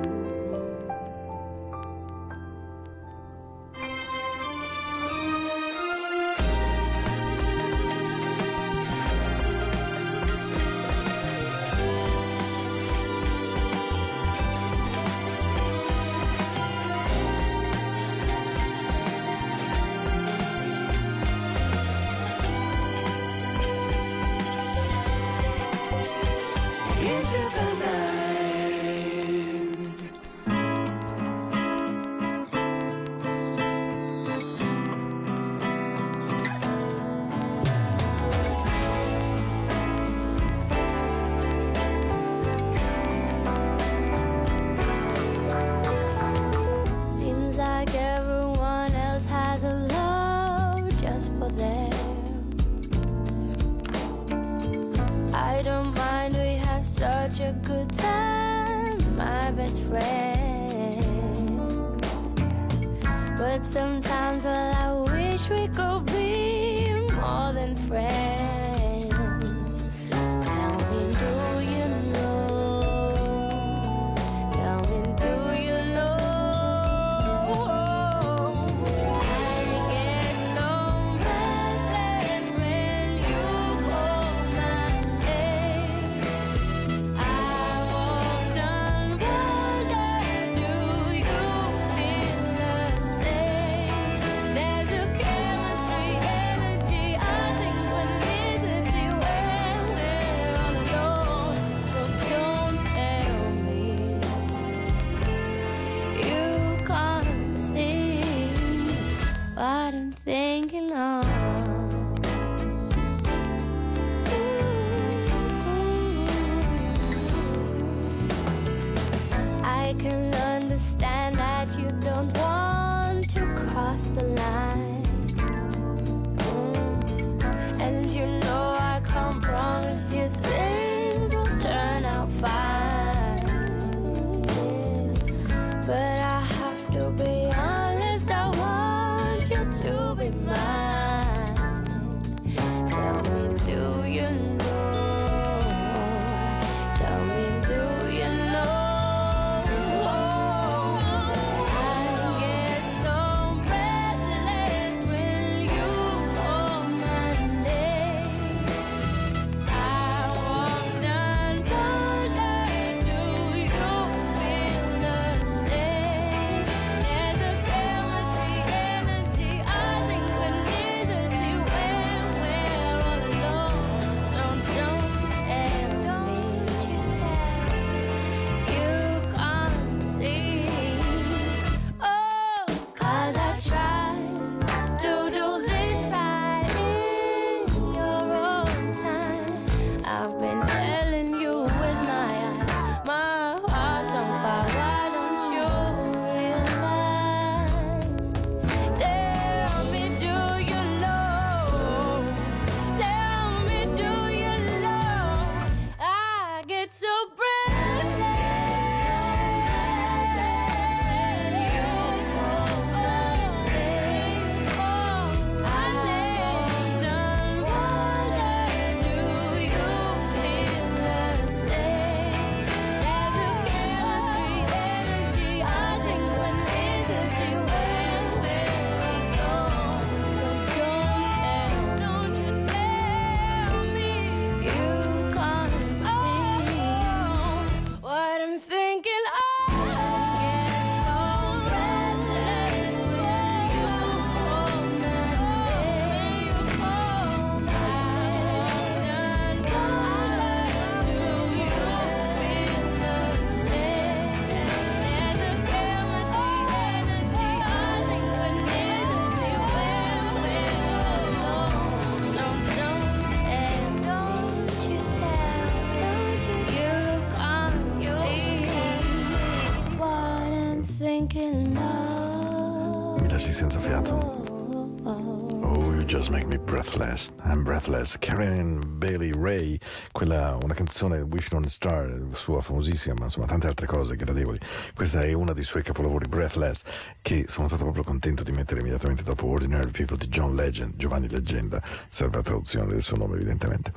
Breathless. 276.95 277.33
I'm 277.45 277.65
Breathless. 277.65 278.17
Karen 278.21 278.99
Bailey 278.99 279.33
Ray, 279.35 279.79
quella, 280.13 280.57
una 280.63 280.75
canzone 280.75 281.23
Wish 281.23 281.49
on 281.51 281.65
a 281.65 281.69
Star, 281.69 282.21
sua 282.35 282.63
famosissima, 282.63 283.15
ma 283.15 283.25
insomma 283.25 283.47
tante 283.47 283.67
altre 283.67 283.89
cose 283.89 284.15
gradevoli. 284.15 284.61
Questa 284.95 285.21
è 285.23 285.33
una 285.33 285.53
dei 285.53 285.65
suoi 285.65 285.83
capolavori, 285.83 286.29
Breathless, 286.29 286.83
che 287.21 287.47
sono 287.49 287.67
stato 287.67 287.83
proprio 287.83 288.05
contento 288.05 288.45
di 288.45 288.53
mettere 288.53 288.79
immediatamente 288.79 289.25
dopo 289.25 289.47
Ordinary 289.47 289.91
People 289.91 290.17
di 290.17 290.29
John 290.29 290.55
Legend, 290.55 290.95
Giovanni 290.95 291.29
Leggenda, 291.29 291.83
serve 292.09 292.37
la 292.37 292.43
traduzione 292.43 292.93
del 292.93 293.03
suo 293.03 293.17
nome 293.17 293.35
evidentemente. 293.35 293.93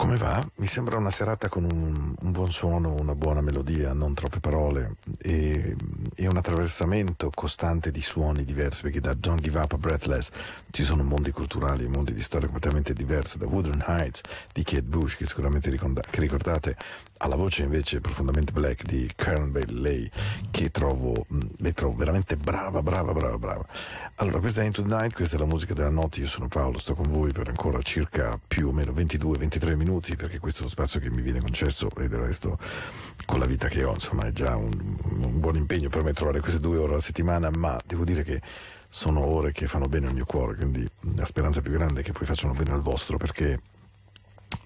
Come 0.00 0.16
va? 0.16 0.42
Mi 0.54 0.66
sembra 0.66 0.96
una 0.96 1.10
serata 1.10 1.50
con 1.50 1.64
un, 1.64 2.14
un 2.18 2.32
buon 2.32 2.50
suono, 2.50 2.94
una 2.94 3.14
buona 3.14 3.42
melodia, 3.42 3.92
non 3.92 4.14
troppe 4.14 4.40
parole 4.40 4.94
e, 5.18 5.76
e, 6.14 6.26
un 6.26 6.38
attraversamento 6.38 7.30
costante 7.34 7.90
di 7.90 8.00
suoni 8.00 8.44
diversi, 8.44 8.80
perché 8.80 9.00
da 9.00 9.12
Don't 9.12 9.42
Give 9.42 9.58
Up 9.58 9.74
a 9.74 9.76
Breathless 9.76 10.30
ci 10.70 10.84
sono 10.84 11.02
mondi 11.02 11.32
culturali, 11.32 11.86
mondi 11.86 12.14
di 12.14 12.22
storia 12.22 12.48
completamente 12.48 12.94
diversi, 12.94 13.36
da 13.36 13.46
Woodland 13.46 13.84
Heights 13.86 14.22
di 14.54 14.62
Kate 14.62 14.84
Bush, 14.84 15.16
che 15.16 15.26
sicuramente 15.26 15.68
ricorda- 15.68 16.00
che 16.00 16.20
ricordate, 16.20 16.78
alla 17.22 17.36
voce 17.36 17.64
invece 17.64 18.00
profondamente 18.00 18.52
black 18.52 18.84
di 18.84 19.10
Karen 19.14 19.52
Bailey, 19.52 20.10
che 20.50 20.70
trovo, 20.70 21.26
le 21.28 21.72
trovo 21.72 21.94
veramente 21.96 22.36
brava, 22.36 22.82
brava, 22.82 23.12
brava, 23.12 23.38
brava. 23.38 23.66
Allora, 24.16 24.40
questa 24.40 24.62
è 24.62 24.64
Into 24.64 24.82
the 24.82 24.88
Night, 24.88 25.14
questa 25.14 25.36
è 25.36 25.38
la 25.38 25.44
musica 25.44 25.74
della 25.74 25.90
notte, 25.90 26.20
io 26.20 26.28
sono 26.28 26.48
Paolo, 26.48 26.78
sto 26.78 26.94
con 26.94 27.10
voi 27.10 27.32
per 27.32 27.48
ancora 27.48 27.80
circa 27.82 28.38
più 28.46 28.68
o 28.68 28.72
meno 28.72 28.92
22-23 28.92 29.74
minuti, 29.76 30.16
perché 30.16 30.38
questo 30.38 30.60
è 30.60 30.64
lo 30.64 30.70
spazio 30.70 30.98
che 30.98 31.10
mi 31.10 31.20
viene 31.20 31.40
concesso 31.40 31.90
e 31.98 32.08
del 32.08 32.20
resto 32.20 32.58
con 33.26 33.38
la 33.38 33.46
vita 33.46 33.68
che 33.68 33.84
ho, 33.84 33.92
insomma, 33.92 34.24
è 34.24 34.32
già 34.32 34.56
un, 34.56 34.96
un 35.02 35.40
buon 35.40 35.56
impegno 35.56 35.90
per 35.90 36.02
me 36.02 36.12
trovare 36.14 36.40
queste 36.40 36.60
due 36.60 36.78
ore 36.78 36.92
alla 36.92 37.00
settimana, 37.00 37.50
ma 37.50 37.78
devo 37.84 38.04
dire 38.04 38.22
che 38.22 38.40
sono 38.88 39.20
ore 39.20 39.52
che 39.52 39.66
fanno 39.66 39.86
bene 39.86 40.06
al 40.06 40.14
mio 40.14 40.24
cuore, 40.24 40.56
quindi 40.56 40.88
la 41.14 41.24
speranza 41.26 41.60
più 41.60 41.72
grande 41.72 42.00
è 42.00 42.02
che 42.02 42.12
poi 42.12 42.26
facciano 42.26 42.54
bene 42.54 42.72
al 42.72 42.80
vostro, 42.80 43.18
perché 43.18 43.60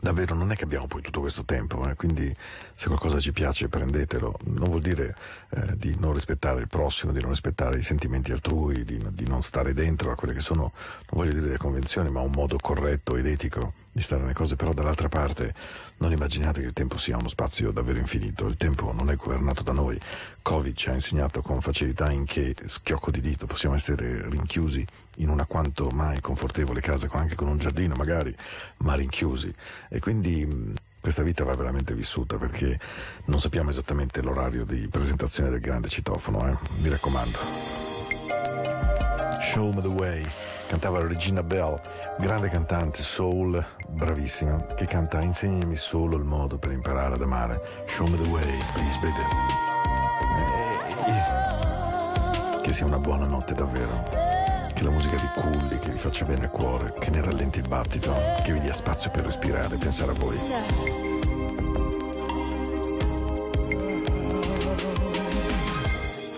davvero 0.04 0.34
non 0.34 0.52
è 0.52 0.54
che 0.54 0.64
abbiamo 0.64 0.86
poi 0.86 1.00
tutto 1.00 1.20
questo 1.20 1.44
tempo, 1.44 1.88
eh? 1.88 1.94
quindi 1.94 2.32
se 2.74 2.88
qualcosa 2.88 3.18
ci 3.18 3.32
piace 3.32 3.68
prendetelo, 3.68 4.38
non 4.44 4.68
vuol 4.68 4.82
dire 4.82 5.16
eh, 5.48 5.78
di 5.78 5.96
non 5.98 6.12
rispettare 6.12 6.60
il 6.60 6.68
prossimo, 6.68 7.10
di 7.10 7.20
non 7.20 7.30
rispettare 7.30 7.78
i 7.78 7.82
sentimenti 7.82 8.30
altrui, 8.30 8.84
di, 8.84 9.02
di, 9.12 9.26
non 9.26 9.42
stare 9.42 9.72
dentro 9.72 10.12
a 10.12 10.14
quelle 10.14 10.34
che 10.34 10.40
sono, 10.40 10.72
non 10.74 11.08
voglio 11.08 11.32
dire 11.32 11.46
delle 11.46 11.56
convenzioni, 11.56 12.10
ma 12.10 12.20
un 12.20 12.32
modo 12.32 12.58
corretto 12.58 13.16
ed 13.16 13.26
etico 13.26 13.72
di 13.90 14.02
stare 14.02 14.20
nelle 14.20 14.34
cose, 14.34 14.56
però 14.56 14.74
dall'altra 14.74 15.08
parte 15.08 15.54
non 15.98 16.12
immaginate 16.12 16.60
che 16.60 16.66
il 16.66 16.72
tempo 16.74 16.98
sia 16.98 17.16
uno 17.16 17.28
spazio 17.28 17.70
davvero 17.70 17.98
infinito, 17.98 18.46
il 18.46 18.58
tempo 18.58 18.92
non 18.92 19.08
è 19.08 19.16
governato 19.16 19.62
da 19.62 19.72
noi, 19.72 19.98
Covid 20.42 20.76
ci 20.76 20.90
ha 20.90 20.92
insegnato 20.92 21.40
con 21.40 21.62
facilità 21.62 22.10
in 22.10 22.26
che 22.26 22.54
schiocco 22.66 23.10
di 23.10 23.22
dito 23.22 23.46
possiamo 23.46 23.74
essere 23.74 24.28
rinchiusi 24.28 24.84
in 25.16 25.28
una 25.28 25.46
quanto 25.46 25.88
mai 25.90 26.20
confortevole 26.20 26.80
casa, 26.80 27.08
anche 27.12 27.34
con 27.34 27.48
un 27.48 27.58
giardino 27.58 27.94
magari, 27.94 28.34
ma 28.78 28.94
rinchiusi 28.94 29.52
e 29.88 30.00
quindi 30.00 30.72
questa 31.00 31.22
vita 31.22 31.44
va 31.44 31.54
veramente 31.54 31.94
vissuta 31.94 32.38
perché 32.38 32.78
non 33.26 33.38
sappiamo 33.38 33.70
esattamente 33.70 34.22
l'orario 34.22 34.64
di 34.64 34.88
presentazione 34.88 35.50
del 35.50 35.60
grande 35.60 35.88
citofono, 35.88 36.48
eh? 36.48 36.56
mi 36.78 36.88
raccomando. 36.88 37.38
Show 39.40 39.70
me 39.72 39.82
the 39.82 39.88
way 39.88 40.26
cantava 40.66 40.98
Regina 41.00 41.42
Bell, 41.42 41.78
grande 42.18 42.48
cantante 42.48 43.02
soul, 43.02 43.62
bravissima, 43.86 44.64
che 44.74 44.86
canta 44.86 45.20
Insegnami 45.20 45.76
solo 45.76 46.16
il 46.16 46.24
modo 46.24 46.58
per 46.58 46.72
imparare 46.72 47.14
ad 47.14 47.22
amare. 47.22 47.60
Show 47.86 48.06
me 48.06 48.16
the 48.16 48.28
way, 48.28 48.58
please, 48.72 48.98
baby. 49.02 49.14
E... 51.06 52.62
Che 52.62 52.72
sia 52.72 52.86
una 52.86 52.98
buona 52.98 53.26
notte 53.26 53.54
davvero. 53.54 54.23
La 54.84 54.90
musica 54.90 55.16
vi 55.16 55.40
culli, 55.40 55.78
che 55.78 55.88
vi 55.88 55.96
faccia 55.96 56.26
bene 56.26 56.44
al 56.44 56.50
cuore, 56.50 56.92
che 56.98 57.08
ne 57.08 57.22
rallenti 57.22 57.58
il 57.58 57.66
battito, 57.66 58.14
che 58.42 58.52
vi 58.52 58.60
dia 58.60 58.74
spazio 58.74 59.10
per 59.10 59.24
respirare 59.24 59.76
e 59.76 59.78
pensare 59.78 60.10
a 60.10 60.14
voi. 60.14 60.38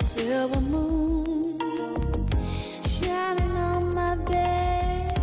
Silver 0.01 0.61
moon 0.61 1.57
shining 2.83 3.57
on 3.57 3.89
my 3.93 4.15
bed 4.31 5.21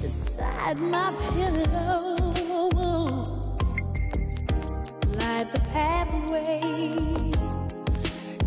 beside 0.00 0.80
my 0.80 1.12
pillow. 1.32 2.18
Light 5.14 5.52
the 5.52 5.60
pathway 5.72 6.60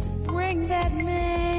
to 0.02 0.10
bring 0.26 0.68
that 0.68 0.92
man 0.92 1.53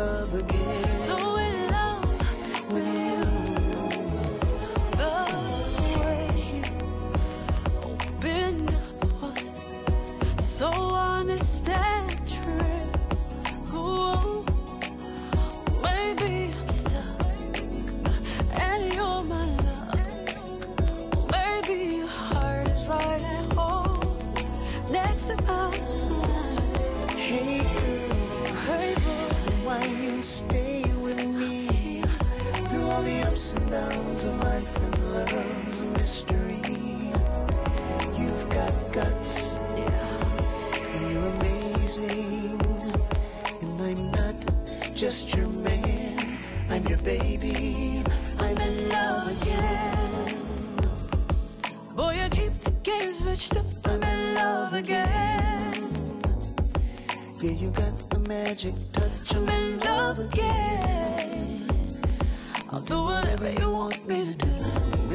love 0.00 0.34
again. 0.34 0.84
So 1.06 1.29
ups 33.50 33.56
and 33.56 33.70
downs 33.70 34.24
of 34.24 34.38
life 34.40 34.76
and 34.76 34.98
love's 35.12 35.82
a 35.82 35.86
mystery. 35.86 36.60
You've 38.16 38.48
got 38.50 38.72
guts, 38.92 39.54
yeah. 39.76 41.10
you're 41.10 41.26
amazing, 41.36 42.60
and 43.62 43.82
I'm 43.82 44.10
not 44.12 44.34
just 44.94 45.34
your 45.34 45.48
man. 45.48 46.38
I'm 46.68 46.86
your 46.86 46.98
baby. 46.98 48.04
I'm 48.38 48.56
in 48.56 48.88
love 48.88 49.42
again. 49.42 50.36
Boy, 51.96 52.20
I 52.20 52.28
keep 52.28 52.52
the 52.64 52.70
game 52.82 53.12
switched 53.12 53.56
up. 53.56 53.66
I'm 53.84 54.02
in 54.02 54.34
love 54.34 54.74
again. 54.74 55.90
Yeah, 57.40 57.52
you 57.52 57.70
got 57.70 58.10
the 58.10 58.18
magic 58.28 58.74
touch. 58.92 59.34
I'm 59.34 59.48
in 59.48 59.80
love 59.80 60.18
again. 60.18 61.39
Whatever 63.10 63.50
you 63.60 63.70
want 63.72 63.98
me 64.08 64.18
to 64.24 64.34
do. 64.36 64.54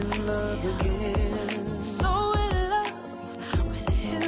In 0.01 0.27
love 0.27 0.63
again. 0.73 1.83
So 1.83 2.11
in 2.43 2.51
love 2.73 3.67
with 3.71 4.05
you. 4.05 4.23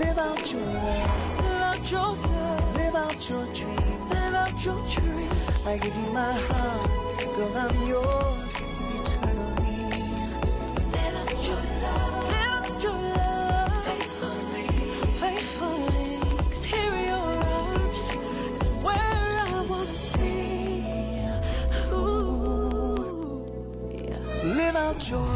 Live 0.00 0.18
out 0.18 0.52
your 0.52 0.62
life, 0.88 1.40
Live 1.42 1.62
out 1.70 1.90
your 1.92 2.10
love. 2.16 2.76
live 2.78 2.96
out 3.04 3.30
your 3.30 3.44
dreams. 3.58 4.10
Live 4.14 4.34
out 4.34 4.64
your 4.66 4.80
dream. 4.96 5.30
I 5.66 5.78
give 5.78 5.96
you 6.02 6.10
my 6.12 6.34
heart, 6.48 6.90
girl, 7.36 7.58
I'm 7.64 7.88
yours 7.88 8.43
about 24.94 25.10
your 25.10 25.33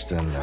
Braxton, 0.00 0.34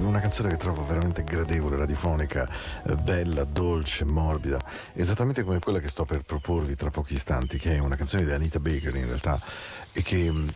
una 0.00 0.18
canzone 0.18 0.48
che 0.48 0.56
trovo 0.56 0.84
veramente 0.86 1.24
gradevole, 1.24 1.76
radiofonica, 1.76 2.48
eh, 2.86 2.94
bella, 2.94 3.44
dolce, 3.44 4.04
morbida, 4.04 4.58
esattamente 4.94 5.42
come 5.42 5.58
quella 5.58 5.78
che 5.78 5.88
sto 5.88 6.06
per 6.06 6.22
proporvi 6.22 6.74
tra 6.74 6.90
pochi 6.90 7.14
istanti, 7.14 7.58
che 7.58 7.74
è 7.74 7.78
una 7.78 7.96
canzone 7.96 8.24
di 8.24 8.30
Anita 8.30 8.60
Baker 8.60 8.94
in 8.96 9.06
realtà 9.06 9.40
e 9.92 10.02
che 10.02 10.30
mh, 10.30 10.48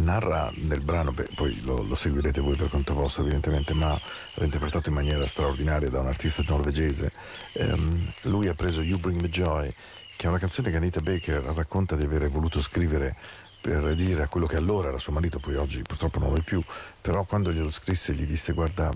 narra 0.00 0.50
nel 0.54 0.80
brano, 0.80 1.12
beh, 1.12 1.28
poi 1.36 1.60
lo, 1.62 1.82
lo 1.82 1.94
seguirete 1.94 2.40
voi 2.40 2.56
per 2.56 2.70
conto 2.70 2.92
vostro 2.94 3.22
evidentemente, 3.22 3.72
ma 3.72 3.90
l'ha 4.34 4.44
interpretato 4.44 4.88
in 4.88 4.96
maniera 4.96 5.24
straordinaria 5.24 5.88
da 5.88 6.00
un 6.00 6.08
artista 6.08 6.42
norvegese. 6.46 7.12
Ehm, 7.52 8.12
lui 8.22 8.48
ha 8.48 8.54
preso 8.54 8.82
You 8.82 8.98
Bring 8.98 9.20
Me 9.20 9.28
Joy, 9.28 9.72
che 10.16 10.26
è 10.26 10.28
una 10.28 10.38
canzone 10.38 10.70
che 10.70 10.76
Anita 10.76 11.00
Baker 11.00 11.40
racconta 11.54 11.94
di 11.94 12.02
avere 12.04 12.26
voluto 12.26 12.60
scrivere 12.60 13.16
per 13.62 13.94
dire 13.94 14.24
a 14.24 14.28
quello 14.28 14.46
che 14.46 14.56
allora 14.56 14.88
era 14.88 14.98
suo 14.98 15.12
marito, 15.12 15.38
poi 15.38 15.54
oggi 15.54 15.82
purtroppo 15.82 16.18
non 16.18 16.30
lo 16.30 16.36
è 16.36 16.42
più, 16.42 16.60
però 17.00 17.22
quando 17.22 17.52
glielo 17.52 17.70
scrisse 17.70 18.12
gli 18.12 18.26
disse 18.26 18.52
guarda, 18.52 18.90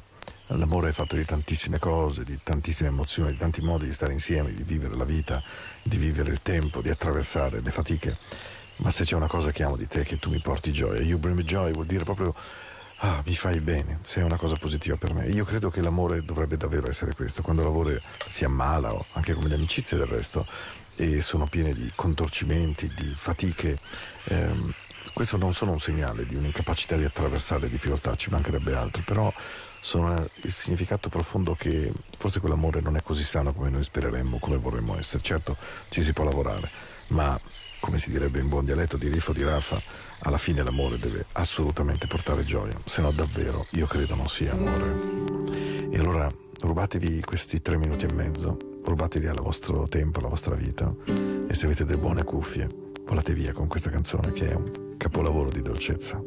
l'amore 0.49 0.89
è 0.89 0.93
fatto 0.93 1.15
di 1.15 1.25
tantissime 1.25 1.79
cose, 1.79 2.25
di 2.25 2.41
tantissime 2.43 2.89
emozioni, 2.89 3.31
di 3.31 3.39
tanti 3.39 3.61
modi 3.61 3.87
di 3.87 3.93
stare 3.93 4.13
insieme, 4.13 4.53
di 4.53 4.65
vivere 4.65 4.97
la 4.97 5.05
vita, 5.05 5.41
di 5.85 5.97
vivere 5.97 6.31
il 6.31 6.43
tempo, 6.43 6.83
di 6.83 6.91
attraversare 6.91 7.61
le 7.61 7.71
fatiche, 7.71 8.19
ma 8.79 8.91
se 8.91 9.05
c'è 9.05 9.15
una 9.15 9.29
cosa 9.29 9.53
che 9.53 9.63
amo 9.63 9.77
di 9.77 9.87
te 9.87 10.01
è 10.01 10.05
che 10.05 10.19
tu 10.19 10.31
mi 10.31 10.41
porti 10.41 10.73
gioia, 10.73 11.01
you 11.01 11.19
bring 11.19 11.37
me 11.37 11.45
joy 11.45 11.71
vuol 11.71 11.87
dire 11.87 12.03
proprio 12.03 12.35
ah, 12.99 13.23
mi 13.25 13.35
fai 13.35 13.61
bene, 13.61 14.01
sei 14.03 14.25
una 14.25 14.37
cosa 14.37 14.57
positiva 14.57 14.97
per 14.97 15.15
me. 15.15 15.27
Io 15.29 15.45
credo 15.45 15.71
che 15.71 15.81
l'amore 15.81 16.25
dovrebbe 16.25 16.57
davvero 16.57 16.89
essere 16.89 17.15
questo, 17.15 17.43
quando 17.43 17.63
l'amore 17.63 18.03
si 18.27 18.45
ammala, 18.45 18.93
anche 19.13 19.33
come 19.33 19.49
le 19.49 19.55
amicizie 19.55 19.97
del 19.97 20.07
resto, 20.07 20.47
e 20.97 21.21
sono 21.21 21.47
piene 21.47 21.75
di 21.75 21.91
contorcimenti, 21.95 22.91
di 22.95 23.13
fatiche, 23.15 23.79
ehm, 24.25 24.73
questo 25.13 25.37
non 25.37 25.53
sono 25.53 25.73
un 25.73 25.79
segnale 25.79 26.27
di 26.27 26.35
un'incapacità 26.35 26.97
di 26.97 27.05
attraversare 27.05 27.63
le 27.63 27.69
difficoltà, 27.69 28.15
ci 28.17 28.31
mancherebbe 28.31 28.75
altro, 28.75 29.03
però 29.05 29.33
sono 29.81 30.29
il 30.43 30.53
significato 30.53 31.09
profondo 31.09 31.55
che 31.55 31.93
forse 32.17 32.41
quell'amore 32.41 32.81
non 32.81 32.97
è 32.97 33.03
così 33.03 33.23
sano 33.23 33.55
come 33.55 33.71
noi 33.71 33.85
spereremmo, 33.85 34.39
come 34.39 34.57
vorremmo 34.57 34.99
essere. 34.99 35.23
Certo 35.23 35.57
ci 35.89 36.03
si 36.03 36.13
può 36.13 36.25
lavorare, 36.25 36.69
ma 37.09 37.41
come 37.79 37.99
si 37.99 38.11
direbbe 38.11 38.41
in 38.41 38.49
buon 38.49 38.65
dialetto 38.65 38.97
di 38.97 39.09
Riffo 39.09 39.33
di 39.33 39.45
Raffa, 39.45 39.81
alla 40.21 40.39
fine 40.39 40.63
l'amore 40.63 40.99
deve 40.99 41.27
assolutamente 41.33 42.07
portare 42.07 42.43
gioia, 42.43 42.77
se 42.85 43.01
no 43.01 43.13
davvero 43.13 43.67
io 43.71 43.87
credo 43.87 44.17
non 44.17 44.29
sia 44.29 44.53
amore. 44.53 45.89
E 45.91 45.99
allora 45.99 46.31
rubatevi 46.61 47.21
questi 47.23 47.63
tre 47.63 47.77
minuti 47.77 48.07
e 48.07 48.13
mezzo, 48.13 48.76
rubatevi 48.87 49.27
al 49.27 49.41
vostro 49.41 49.87
tempo, 49.89 50.21
alla 50.21 50.29
vostra 50.29 50.55
vita 50.55 50.95
e 51.05 51.55
se 51.55 51.67
avete 51.67 51.85
delle 51.85 51.99
buone 51.99 52.23
cuffie, 52.23 52.69
volate 53.05 53.35
via 53.35 53.53
con 53.53 53.67
questa 53.67 53.91
canzone 53.91 54.33
che 54.33 54.51
è 54.51 54.55
un 54.55 54.95
capolavoro 54.97 55.51
di 55.51 55.61
dolcezza. 55.61 56.23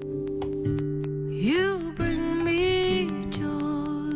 You 1.30 1.94
bring 1.96 2.44
me 2.44 3.08
joy 3.30 4.10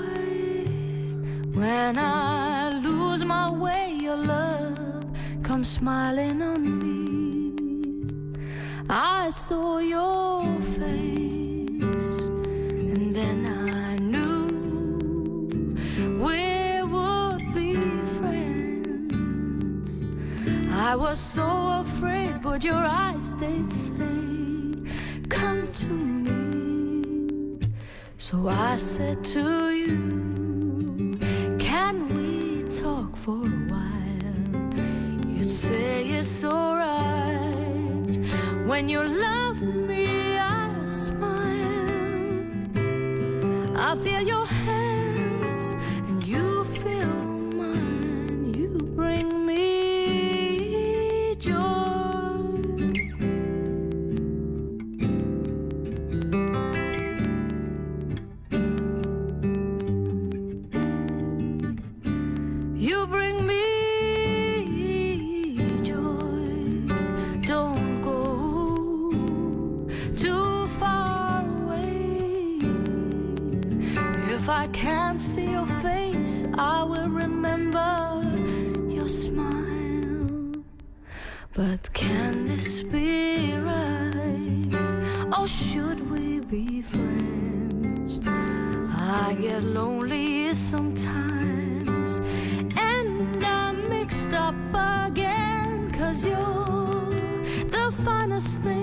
when 1.55 1.97
I 1.97 2.79
lose 2.83 3.25
my 3.25 3.51
way. 3.51 3.97
Your 3.99 4.17
love 4.17 5.07
comes 5.43 5.71
smiling 5.71 6.43
on 6.43 6.52
So 21.15 21.81
afraid, 21.81 22.41
but 22.41 22.65
your 22.65 22.75
eyes 22.75 23.35
they'd 23.35 23.71
say, 23.71 23.93
Come 25.29 25.71
to 25.71 25.87
me. 25.87 27.59
So 28.17 28.49
I 28.49 28.79
said 28.79 29.23
to 29.27 29.41
you, 29.41 29.72
the 98.33 98.82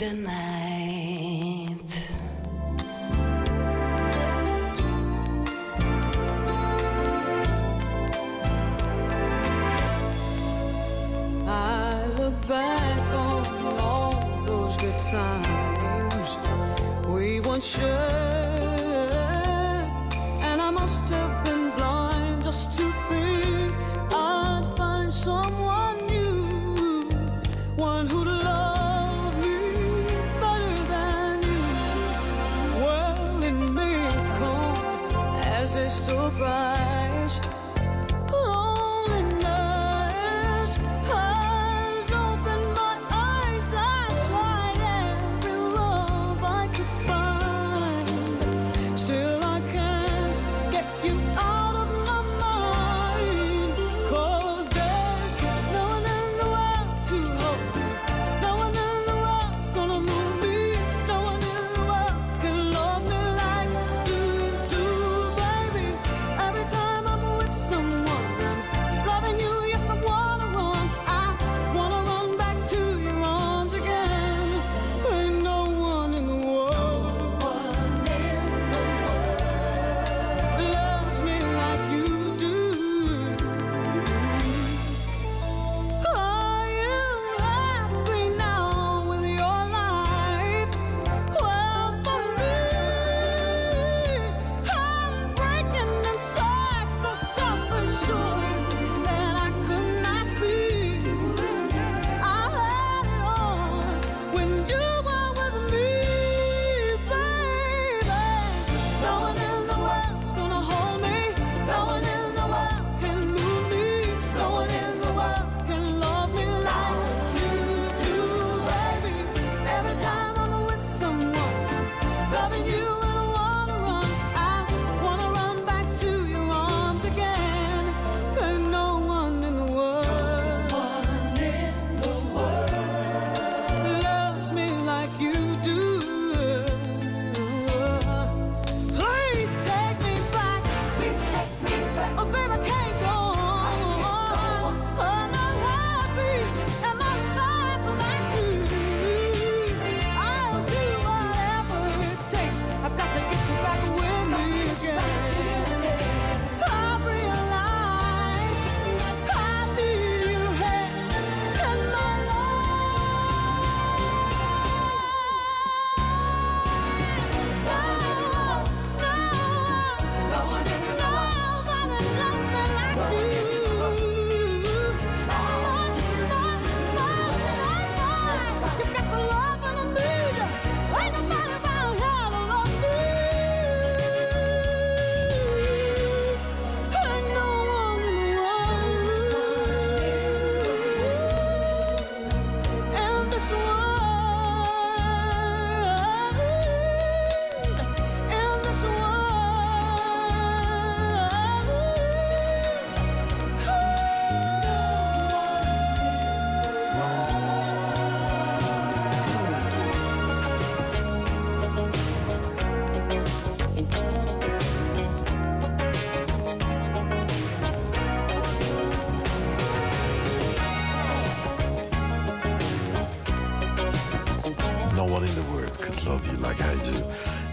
into 0.00 0.77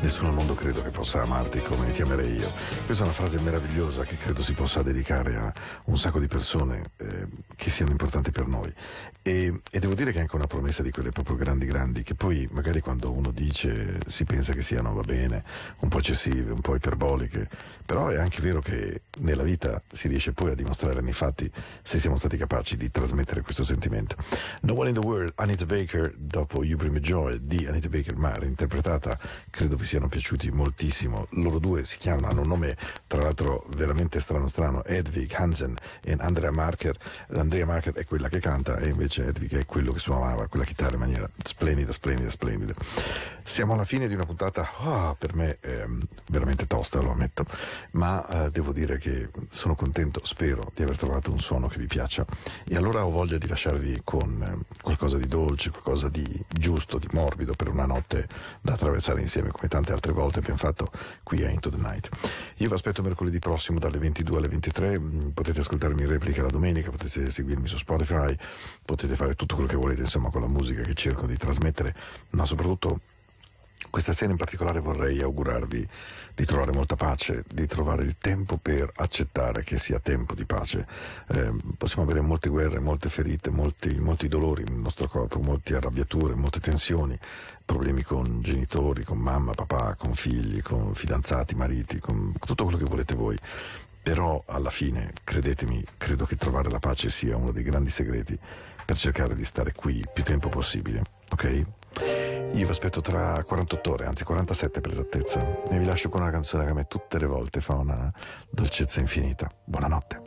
Nessuno 0.05 0.29
al 0.29 0.35
mondo 0.35 0.53
credo 0.53 0.83
che 0.83 0.91
possa 0.91 1.23
amarti 1.23 1.63
come 1.63 1.91
ti 1.91 2.03
amerei 2.03 2.35
io. 2.35 2.53
Questa 2.85 3.01
è 3.01 3.07
una 3.07 3.15
frase 3.15 3.39
meravigliosa 3.39 4.03
che 4.03 4.15
credo 4.17 4.43
si 4.43 4.53
possa 4.53 4.83
dedicare 4.83 5.35
a 5.35 5.51
un 5.85 5.97
sacco 5.97 6.19
di 6.19 6.27
persone 6.27 6.91
eh, 6.97 7.25
che 7.55 7.71
siano 7.71 7.89
importanti 7.89 8.29
per 8.29 8.45
noi. 8.45 8.71
E, 9.23 9.61
e 9.71 9.79
devo 9.79 9.95
dire 9.95 10.11
che 10.11 10.19
è 10.19 10.21
anche 10.21 10.35
una 10.35 10.45
promessa 10.45 10.83
di 10.83 10.91
quelle 10.91 11.09
proprio 11.09 11.35
grandi 11.35 11.65
grandi, 11.65 12.03
che 12.03 12.13
poi 12.13 12.47
magari 12.51 12.81
quando 12.81 13.11
uno 13.11 13.31
dice 13.31 13.97
si 14.05 14.23
pensa 14.25 14.53
che 14.53 14.61
siano, 14.61 14.93
va 14.93 15.01
bene, 15.01 15.43
un 15.79 15.89
po' 15.89 15.97
eccessive, 15.97 16.51
un 16.51 16.61
po' 16.61 16.75
iperboliche, 16.75 17.49
però 17.83 18.09
è 18.09 18.19
anche 18.19 18.39
vero 18.43 18.61
che 18.61 19.01
nella 19.21 19.41
vita 19.41 19.81
si 19.91 20.07
riesce 20.07 20.33
poi 20.33 20.51
a 20.51 20.53
dimostrare 20.55 21.01
nei 21.01 21.13
fatti 21.13 21.51
se 21.81 21.97
siamo 21.97 22.17
stati 22.17 22.37
capaci 22.37 22.77
di 22.77 22.91
trasmettere 22.91 23.41
questo 23.41 23.63
sentimento. 23.63 24.15
No 24.61 24.75
One 24.75 24.89
in 24.89 24.93
the 24.93 25.01
World, 25.01 25.31
Anita 25.37 25.65
Baker, 25.65 26.13
dopo 26.15 26.63
You 26.63 26.77
Bring 26.77 26.93
Me 26.93 26.99
Joy 26.99 27.39
di 27.41 27.65
Anita 27.65 27.89
Baker, 27.89 28.15
ma 28.15 28.35
reinterpretata, 28.35 29.17
credo 29.49 29.75
vi 29.75 29.85
siano 29.95 30.09
piaciuti 30.09 30.51
moltissimo. 30.51 31.27
Loro 31.31 31.57
due 31.57 31.85
si 31.85 31.97
chiamano, 31.97 32.27
hanno 32.27 32.41
un 32.41 32.47
nome 32.49 32.75
tra 33.07 33.21
l'altro 33.21 33.65
veramente 33.75 34.19
strano 34.19 34.45
strano, 34.47 34.83
Edvig 34.83 35.31
Hansen 35.33 35.73
e 36.03 36.15
Andrea 36.19 36.51
Marker. 36.51 36.97
Andrea 37.29 37.65
Marker 37.65 37.93
è 37.93 38.05
quella 38.05 38.27
che 38.27 38.41
canta 38.41 38.77
e 38.77 38.89
invece 38.89 39.27
Edvig 39.27 39.57
è 39.57 39.65
quello 39.65 39.93
che 39.93 39.99
suonava 39.99 40.47
quella 40.47 40.65
chitarra 40.65 40.95
in 40.95 40.99
maniera 40.99 41.29
splendida, 41.41 41.93
splendida, 41.93 42.29
splendida. 42.29 42.73
Siamo 43.47 43.73
alla 43.73 43.85
fine 43.85 44.07
di 44.07 44.15
una 44.15 44.25
puntata, 44.25 44.67
ah, 44.79 45.15
per 45.15 45.35
me 45.35 45.59
ehm, 45.61 46.01
veramente 46.31 46.65
tosta, 46.65 46.99
lo 46.99 47.11
ammetto, 47.11 47.45
ma 47.91 48.27
eh, 48.27 48.49
devo 48.49 48.73
dire 48.73 48.97
che 48.97 49.29
sono 49.49 49.75
contento, 49.75 50.19
spero 50.23 50.71
di 50.73 50.81
aver 50.81 50.97
trovato 50.97 51.29
un 51.29 51.37
suono 51.37 51.67
che 51.67 51.77
vi 51.77 51.85
piaccia. 51.85 52.25
E 52.67 52.75
allora 52.75 53.05
ho 53.05 53.11
voglia 53.11 53.37
di 53.37 53.47
lasciarvi 53.47 54.01
con 54.03 54.41
eh, 54.41 54.75
qualcosa 54.81 55.17
di 55.17 55.27
dolce, 55.27 55.69
qualcosa 55.69 56.09
di 56.09 56.25
giusto, 56.49 56.97
di 56.97 57.07
morbido 57.11 57.53
per 57.53 57.69
una 57.69 57.85
notte 57.85 58.27
da 58.61 58.73
attraversare 58.73 59.21
insieme 59.21 59.51
come 59.51 59.67
tante 59.67 59.93
altre 59.93 60.11
volte 60.11 60.39
abbiamo 60.39 60.57
fatto 60.57 60.91
qui 61.21 61.45
a 61.45 61.49
Into 61.49 61.69
the 61.69 61.77
Night. 61.77 62.09
Io 62.57 62.67
vi 62.67 62.73
aspetto 62.73 63.03
mercoledì 63.03 63.37
prossimo 63.37 63.77
dalle 63.77 63.99
22 63.99 64.37
alle 64.39 64.47
23, 64.47 64.99
mm, 64.99 65.27
potete 65.29 65.59
ascoltarmi 65.59 66.01
in 66.01 66.09
replica 66.09 66.41
la 66.41 66.49
domenica, 66.49 66.89
potete 66.89 67.29
seguirmi 67.29 67.67
su 67.67 67.77
Spotify, 67.77 68.35
potete 68.83 69.15
fare 69.15 69.35
tutto 69.35 69.53
quello 69.53 69.69
che 69.69 69.77
volete 69.77 70.01
insomma 70.01 70.31
con 70.31 70.41
la 70.41 70.47
musica 70.47 70.81
che 70.81 70.95
cerco 70.95 71.27
di 71.27 71.37
trasmettere, 71.37 71.95
ma 72.31 72.43
soprattutto 72.43 73.01
questa 73.95 74.11
sera 74.11 74.31
in 74.31 74.37
particolare 74.37 74.81
vorrei 74.81 75.21
augurarvi 75.21 75.87
di 76.35 76.43
trovare 76.43 76.73
molta 76.73 76.97
pace, 76.97 77.45
di 77.47 77.65
trovare 77.65 78.03
il 78.03 78.17
tempo 78.19 78.57
per 78.57 78.91
accettare 78.93 79.63
che 79.63 79.77
sia 79.77 80.01
tempo 80.01 80.35
di 80.35 80.43
pace. 80.43 80.85
Eh, 81.29 81.53
possiamo 81.77 82.03
avere 82.03 82.19
molte 82.19 82.49
guerre, 82.49 82.81
molte 82.81 83.07
ferite, 83.07 83.51
molti, 83.51 83.97
molti 84.01 84.27
dolori 84.27 84.65
nel 84.65 84.79
nostro 84.79 85.07
corpo, 85.07 85.39
molte 85.39 85.77
arrabbiature, 85.77 86.35
molte 86.35 86.59
tensioni, 86.59 87.17
problemi 87.63 88.03
con 88.03 88.41
genitori, 88.41 89.05
con 89.05 89.17
mamma, 89.17 89.53
papà, 89.53 89.95
con 89.95 90.13
figli, 90.13 90.61
con 90.61 90.93
fidanzati, 90.93 91.55
mariti, 91.55 91.99
con 91.99 92.33
tutto 92.37 92.65
quello 92.65 92.77
che 92.77 92.83
volete 92.83 93.15
voi. 93.15 93.37
Però 94.03 94.43
alla 94.47 94.71
fine, 94.71 95.13
credetemi, 95.23 95.81
credo 95.95 96.25
che 96.25 96.35
trovare 96.35 96.69
la 96.69 96.79
pace 96.79 97.09
sia 97.09 97.37
uno 97.37 97.53
dei 97.53 97.63
grandi 97.63 97.91
segreti 97.91 98.37
per 98.85 98.97
cercare 98.97 99.35
di 99.35 99.45
stare 99.45 99.71
qui 99.71 100.03
più 100.13 100.25
tempo 100.25 100.49
possibile, 100.49 101.01
ok? 101.29 101.65
Io 102.01 102.65
vi 102.65 102.71
aspetto 102.71 103.01
tra 103.01 103.43
48 103.43 103.91
ore, 103.91 104.05
anzi 104.05 104.23
47 104.23 104.81
per 104.81 104.91
esattezza, 104.91 105.63
e 105.69 105.77
vi 105.77 105.85
lascio 105.85 106.09
con 106.09 106.21
una 106.21 106.31
canzone 106.31 106.63
che 106.65 106.71
a 106.71 106.73
me 106.73 106.85
tutte 106.85 107.19
le 107.19 107.25
volte 107.25 107.61
fa 107.61 107.75
una 107.75 108.11
dolcezza 108.49 108.99
infinita. 108.99 109.49
Buonanotte. 109.63 110.21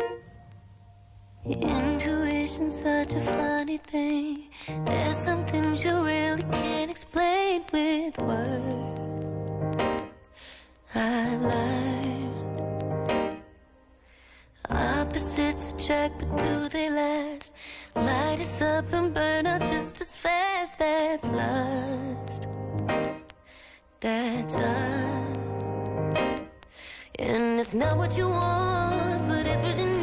Intuition's 1.45 2.77
such 2.77 3.15
a 3.15 3.21
funny 3.21 3.79
thing. 3.79 4.51
There's 4.85 5.17
some 5.17 5.45
you 5.53 6.05
really 6.05 6.43
can't 6.51 6.91
explain 6.91 7.63
with 7.73 8.19
words. 8.19 9.01
I've 10.95 11.43
learned 11.43 12.18
opposites 15.19 15.73
attract, 15.73 16.19
but 16.21 16.39
do 16.39 16.69
they 16.69 16.91
last? 16.91 17.53
Light 17.97 18.39
us 18.39 18.63
up 18.63 18.93
and 18.93 19.13
burn 19.13 19.49
out 19.49 19.63
just 19.63 20.01
as 20.01 20.17
fast. 20.17 20.79
That's 20.79 21.29
lust. 21.29 22.47
That's 23.99 24.59
us. 24.59 25.73
And 27.19 27.59
it's 27.59 27.75
not 27.75 27.97
what 27.97 28.17
you 28.17 28.29
want, 28.29 29.29
but 29.29 29.45
it's 29.45 29.63
what 29.65 29.77
you 29.77 29.87
need. 29.87 29.98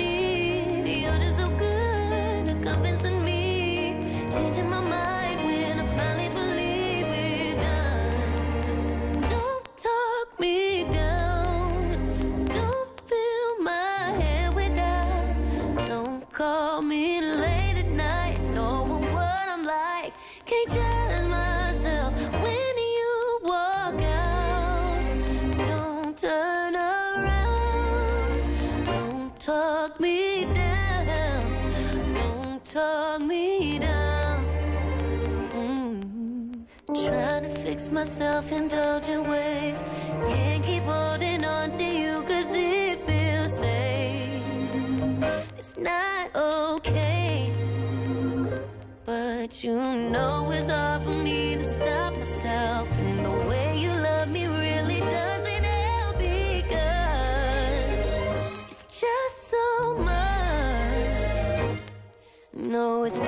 self 38.05 38.51
indulgent 38.51 39.27
ways. 39.27 39.81
Can't 40.27 40.63
keep 40.63 40.83
holding 40.83 41.43
on 41.43 41.71
to 41.71 41.83
you 41.83 42.21
cause 42.21 42.53
it 42.53 42.99
feels 43.05 43.57
safe. 43.59 44.43
It's 45.57 45.75
not 45.77 46.35
okay. 46.35 47.51
But 49.05 49.63
you 49.63 49.75
know 49.75 50.51
it's 50.51 50.69
hard 50.69 51.03
for 51.03 51.09
me 51.09 51.55
to 51.55 51.63
stop 51.63 52.13
myself. 52.17 52.87
And 52.99 53.25
the 53.25 53.31
way 53.49 53.79
you 53.79 53.91
love 53.91 54.29
me 54.29 54.45
really 54.45 54.99
doesn't 54.99 55.63
help 55.63 56.17
because 56.19 56.65
it's 58.69 58.85
just 58.91 59.49
so 59.49 59.97
much. 59.99 61.79
No, 62.53 63.03
it's 63.03 63.19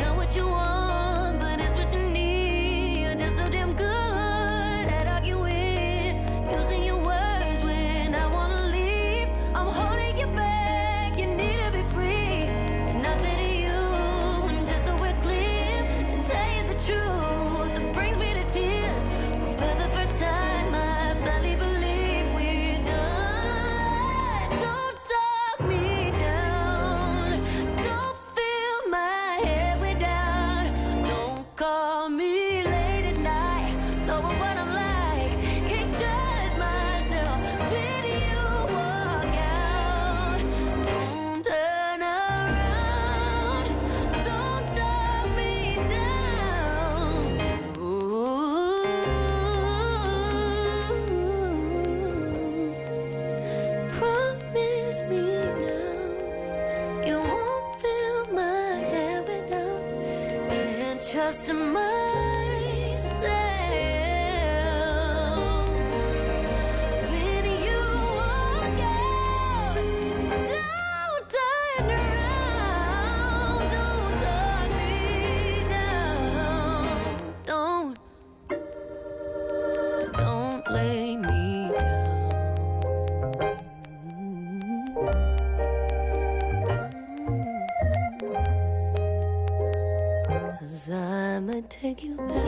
take 91.87 92.03
you 92.03 92.17
back. 92.17 92.46